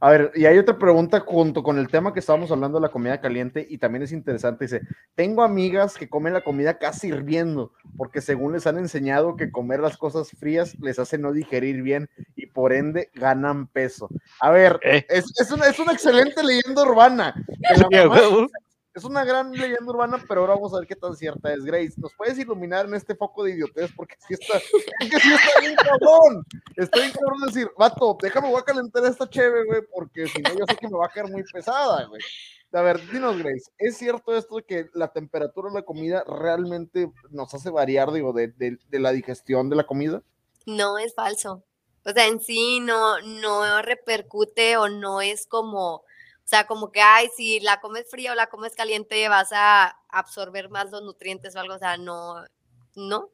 [0.00, 2.92] A ver, y hay otra pregunta junto con el tema que estábamos hablando de la
[2.92, 4.64] comida caliente y también es interesante.
[4.64, 4.82] Dice,
[5.14, 9.80] tengo amigas que comen la comida casi hirviendo porque según les han enseñado que comer
[9.80, 14.08] las cosas frías les hace no digerir bien y por ende ganan peso.
[14.40, 15.04] A ver, eh.
[15.08, 17.34] es, es, una, es, una, excelente leyenda urbana.
[18.94, 21.64] Es una gran leyenda urbana, pero ahora vamos a ver qué tan cierta es.
[21.64, 23.90] Grace, ¿nos puedes iluminar en este foco de idiotez?
[23.96, 26.44] Porque si está, es sí está bien cabrón.
[26.76, 30.42] Estoy bien cabrón de decir, vato, déjame, voy a calentar esta cheve, güey, porque si
[30.42, 32.20] no, yo sé que me va a caer muy pesada, güey.
[32.74, 37.10] A ver, dinos, Grace, ¿es cierto esto de que la temperatura de la comida realmente
[37.30, 40.22] nos hace variar, digo, de, de, de la digestión de la comida?
[40.66, 41.64] No, es falso.
[42.04, 46.02] O sea, en sí no, no repercute o no es como
[46.44, 49.96] o sea, como que, ay, si la comes fría o la comes caliente, vas a
[50.08, 52.44] absorber más los nutrientes o algo, o sea, no,
[52.96, 53.30] ¿no?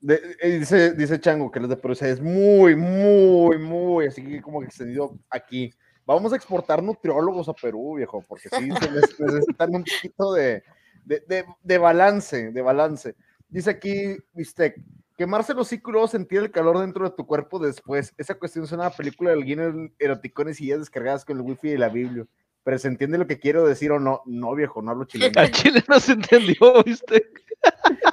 [0.00, 4.40] De, eh, dice, dice Chango que los de Perú es muy, muy, muy, así que
[4.40, 5.72] como extendido aquí.
[6.04, 10.62] Vamos a exportar nutriólogos a Perú, viejo, porque sí, se necesitan un poquito de,
[11.04, 13.14] de, de, balance, de balance.
[13.48, 14.80] Dice aquí, Bistec,
[15.16, 18.14] quemarse los círculos, sentir el calor dentro de tu cuerpo después.
[18.16, 21.78] Esa cuestión es una película de alguien eroticones y ya descargadas con el wifi de
[21.78, 22.26] la Biblia
[22.62, 24.22] pero se entiende lo que quiero decir o no.
[24.26, 25.40] No, viejo, no hablo chileno.
[25.40, 27.30] A Chile no se entendió, ¿viste?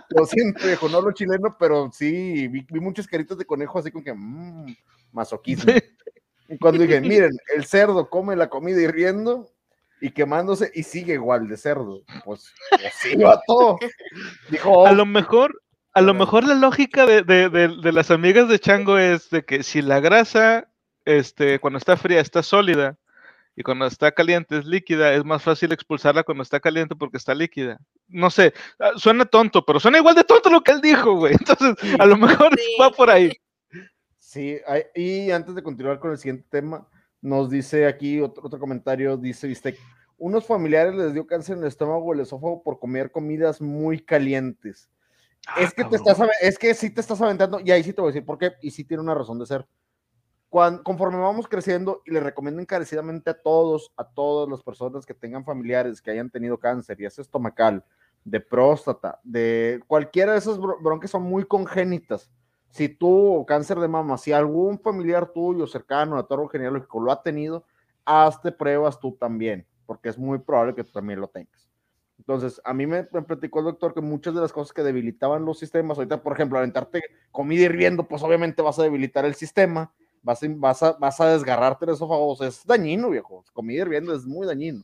[0.09, 3.91] Lo siento, viejo, no hablo chileno, pero sí, vi, vi muchos caritos de conejo así
[3.91, 4.73] como que, mmm,
[5.11, 5.73] masoquismo.
[6.47, 9.49] Y cuando dije, miren, el cerdo come la comida y riendo
[9.99, 12.03] y quemándose y sigue igual de cerdo.
[12.23, 13.17] Pues, pues sí,
[13.47, 13.79] todo.
[14.49, 15.61] Dijo, a lo mejor,
[15.93, 19.43] a lo mejor la lógica de, de, de, de, las amigas de Chango es de
[19.43, 20.69] que si la grasa,
[21.05, 22.97] este, cuando está fría, está sólida,
[23.55, 27.33] y cuando está caliente es líquida, es más fácil expulsarla cuando está caliente porque está
[27.33, 27.79] líquida.
[28.07, 31.33] No sé, ah, suena tonto, pero suena igual de tonto lo que él dijo, güey.
[31.39, 32.65] Entonces, a lo mejor sí.
[32.79, 33.31] va por ahí.
[34.17, 34.57] Sí,
[34.93, 36.87] y antes de continuar con el siguiente tema,
[37.21, 39.79] Nos dice aquí otro, otro comentario, dice Vistec,
[40.17, 43.99] unos familiares les dio cáncer en el estómago o el esófago por comer comidas muy
[43.99, 44.89] calientes.
[45.47, 48.01] Ah, es que te estás, es que sí te estás aventando, y ahí sí te
[48.01, 49.65] voy a decir por qué, y sí tiene una razón de ser.
[50.49, 55.43] Conforme vamos creciendo, y le recomiendo encarecidamente a todos, a todas las personas que tengan
[55.43, 57.83] familiares que hayan tenido cáncer, ya sea estomacal,
[58.23, 62.31] de próstata, de cualquiera de esas bro- bronquias son muy congénitas.
[62.69, 67.11] Si tú, cáncer de mama, si algún familiar tuyo cercano a tu árbol genealógico lo
[67.11, 67.65] ha tenido,
[68.05, 71.69] hazte pruebas tú también, porque es muy probable que tú también lo tengas.
[72.17, 75.43] Entonces, a mí me, me platicó el doctor que muchas de las cosas que debilitaban
[75.45, 79.93] los sistemas, ahorita, por ejemplo, aventarte comida hirviendo, pues obviamente vas a debilitar el sistema,
[80.25, 83.45] vas a, vas a, vas a desgarrarte el esófago, o sea, es dañino, viejo.
[83.53, 84.83] Comida hirviendo es muy dañino.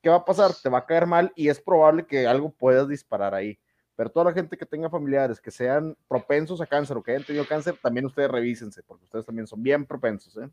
[0.00, 0.52] ¿Qué va a pasar?
[0.54, 3.58] Te va a caer mal y es probable que algo puedas disparar ahí.
[3.96, 7.24] Pero toda la gente que tenga familiares que sean propensos a cáncer o que hayan
[7.24, 10.48] tenido cáncer, también ustedes revísense, porque ustedes también son bien propensos, ¿eh?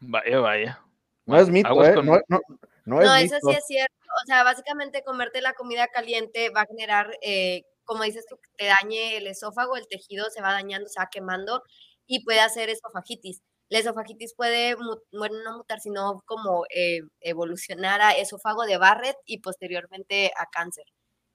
[0.00, 0.80] Vaya, vaya.
[1.26, 1.94] No es mito, Aguas ¿eh?
[1.94, 2.40] con- No, no,
[2.84, 3.48] no es No, eso mito.
[3.50, 3.94] sí es cierto.
[4.22, 8.50] O sea, básicamente comerte la comida caliente va a generar, eh, como dices tú, que
[8.56, 11.62] te dañe el esófago, el tejido se va dañando, se va quemando
[12.10, 13.40] y puede hacer esofagitis.
[13.70, 19.38] La esofagitis puede, bueno, no mutar, sino como eh, evolucionar a esófago de Barrett y
[19.40, 20.84] posteriormente a cáncer.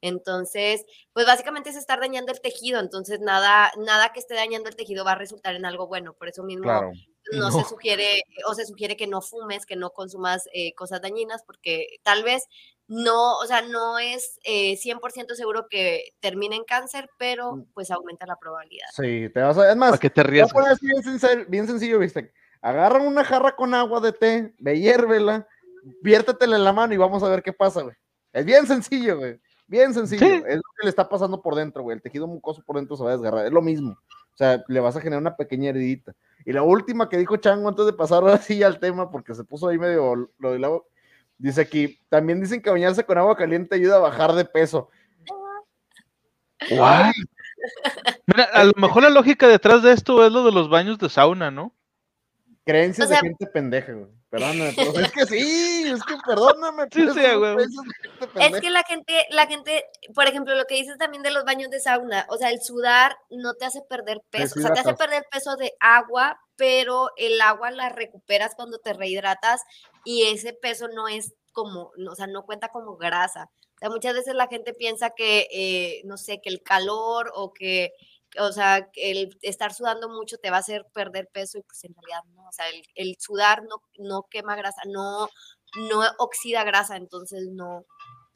[0.02, 4.76] Entonces, pues básicamente es estar dañando el tejido, entonces nada, nada que esté dañando el
[4.76, 6.14] tejido va a resultar en algo bueno.
[6.14, 6.92] Por eso mismo Claro.
[7.32, 7.52] no, No.
[7.52, 11.88] se sugiere o se sugiere que no fumes, que no consumas eh, cosas dañinas, porque
[12.04, 12.44] tal vez
[12.88, 17.66] no, o sea, no es eh, 100% seguro que termine en cáncer, pero Mm.
[17.74, 18.86] pues aumenta la probabilidad.
[18.96, 19.72] Sí, te vas a.
[19.72, 20.48] Es más, ¿Para qué te ríes?
[21.04, 22.32] sencillo, bien sencillo, viste.
[22.62, 25.48] Agarra una jarra con agua de té, ve hiérvela,
[26.02, 27.96] viértetela en la mano y vamos a ver qué pasa, güey.
[28.34, 29.40] Es bien sencillo, güey.
[29.68, 30.26] Bien sencillo.
[30.26, 30.44] Sí.
[30.48, 31.96] Es lo que le está pasando por dentro, güey.
[31.96, 33.46] El tejido mucoso por dentro se va a desgarrar.
[33.46, 33.92] Es lo mismo.
[33.92, 36.14] O sea, le vas a generar una pequeña heridita.
[36.46, 39.44] Y la última que dijo Chango antes de pasar ahora sí al tema, porque se
[39.44, 40.84] puso ahí medio lo del agua.
[41.38, 44.90] Dice aquí, también dicen que bañarse con agua caliente ayuda a bajar de peso.
[46.70, 47.14] Mira,
[48.54, 51.52] a lo mejor la lógica detrás de esto es lo de los baños de sauna,
[51.52, 51.74] ¿no?
[52.66, 54.08] Creencias O sea- de gente pendeja, güey.
[54.30, 56.84] Perdóname, pero es que sí, es que perdóname.
[56.92, 57.56] Sí, sí, güey.
[58.40, 61.70] Es que la gente, la gente, por ejemplo, lo que dices también de los baños
[61.70, 64.96] de sauna, o sea, el sudar no te hace perder peso, o sea, te hace
[64.96, 69.62] perder peso de agua, pero el agua la recuperas cuando te rehidratas
[70.04, 73.50] y ese peso no es como, no, o sea, no cuenta como grasa.
[73.76, 77.54] O sea, muchas veces la gente piensa que, eh, no sé, que el calor o
[77.54, 77.94] que,
[78.40, 81.84] o sea, que el estar sudando mucho te va a hacer perder peso y pues
[81.84, 85.30] en realidad no, o sea, el, el sudar no, no quema grasa, no,
[85.90, 87.86] no oxida grasa, entonces no,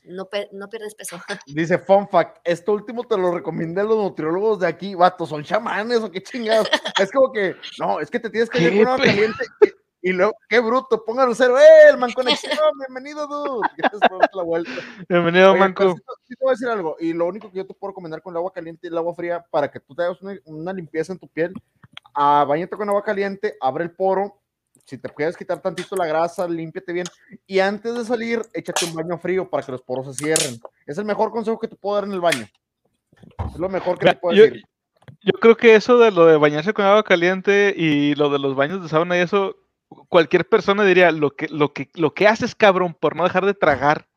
[0.04, 1.18] no, pe- no pierdes peso.
[1.48, 5.44] Dice, fun fact, esto último te lo recomendé a los nutriólogos de aquí, vato, son
[5.44, 6.70] chamanes o qué chingados.
[7.00, 9.46] es como que, no, es que te tienes que ir ¿Qué con agua caliente.
[10.02, 12.54] Y, luego, qué bruto, pónganlo cero, ¡eh, el man conexión!
[12.88, 13.68] Bienvenido, dude.
[13.76, 14.72] Que te des la vuelta.
[15.10, 15.90] Bienvenido, Oye, Manco.
[15.92, 17.92] sí, te- sí te voy a decir algo, y lo único que yo te puedo
[17.92, 20.38] recomendar con el agua caliente y el agua fría para que tú te hagas una,
[20.46, 21.54] una limpieza en tu piel,
[22.16, 24.40] ah, bañate con agua caliente, abre el poro,
[24.86, 27.06] si te puedes quitar tantito la grasa, límpiate bien,
[27.46, 30.60] y antes de salir, échate un baño frío para que los poros se cierren.
[30.88, 32.48] Es el mejor consejo que te puedo dar en el baño.
[33.54, 34.64] Es lo mejor que Mira, te puedo yo, decir.
[35.24, 38.56] yo creo que eso de lo de bañarse con agua caliente y lo de los
[38.56, 39.58] baños de sauna y eso,
[40.08, 43.54] cualquier persona diría, lo que, lo que, lo que haces, cabrón, por no dejar de
[43.54, 44.08] tragar.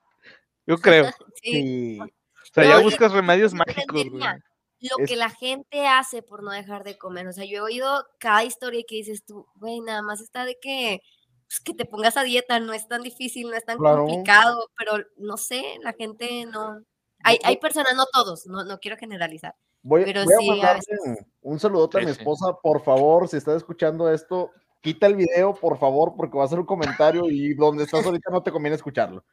[0.66, 1.04] Yo creo.
[1.42, 1.52] Sí.
[1.52, 1.98] Sí.
[2.00, 2.06] O
[2.54, 4.20] sea, No, ya buscas remedios mágicos, güey.
[4.20, 7.26] Lo Es- que la gente hace por no dejar de comer.
[7.26, 10.58] O sea, yo he oído cada historia que dices tú, güey, nada más está de
[10.60, 11.00] que,
[11.48, 14.04] pues, que te pongas a dieta, no es tan difícil, no es tan Claro.
[14.06, 16.80] complicado, pero no sé, la gente no.
[17.24, 19.54] Hay, hay personas, no todos, no, no quiero generalizar.
[19.82, 22.12] Voy, Pero voy a sí, a mandarle veces- un saludote a mi sí.
[22.12, 24.50] esposa, por favor, si estás escuchando esto,
[24.82, 28.30] quita el video, por favor, porque va a ser un comentario y donde estás ahorita
[28.30, 29.24] no te conviene escucharlo.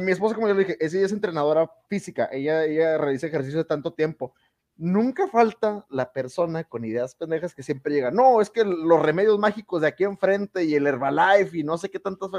[0.00, 3.58] Mi esposa, como yo le dije, es- ella es entrenadora física, ella, ella realiza ejercicio
[3.58, 4.34] de tanto tiempo.
[4.76, 8.10] Nunca falta la persona con ideas pendejas que siempre llega.
[8.10, 11.90] No, es que los remedios mágicos de aquí enfrente y el Herbalife y no sé
[11.90, 12.30] qué tantas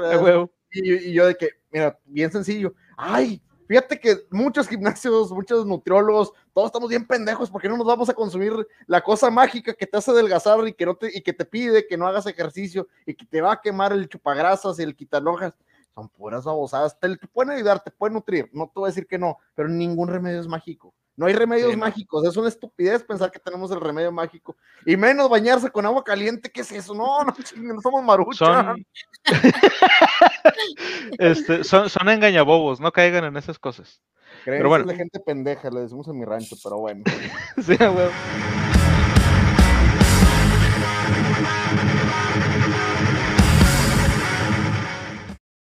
[0.72, 2.74] y, y yo de que, mira, bien sencillo.
[2.96, 8.08] Ay, fíjate que muchos gimnasios, muchos nutriólogos, todos estamos bien pendejos porque no nos vamos
[8.08, 8.52] a consumir
[8.86, 11.86] la cosa mágica que te hace adelgazar y que, no te, y que te pide
[11.86, 15.54] que no hagas ejercicio y que te va a quemar el chupagrasas y el quitarlojas.
[15.94, 16.98] Son puras babosadas.
[16.98, 18.50] Te, te pueden ayudar, te pueden nutrir.
[18.52, 20.92] No te voy a decir que no, pero ningún remedio es mágico.
[21.16, 22.26] No hay remedios Sí, mágicos.
[22.26, 24.56] Es una estupidez pensar que tenemos el remedio mágico.
[24.84, 26.50] Y menos bañarse con agua caliente.
[26.50, 26.94] ¿Qué es eso?
[26.94, 28.64] No, no, no somos maruchas.
[28.64, 28.86] Son,
[31.18, 34.00] este, son, son engañabobos, no caigan en esas cosas.
[34.44, 34.84] Creencias bueno.
[34.86, 37.02] de gente pendeja, le decimos en mi rancho, pero bueno.
[37.62, 38.10] Sí, a huevo.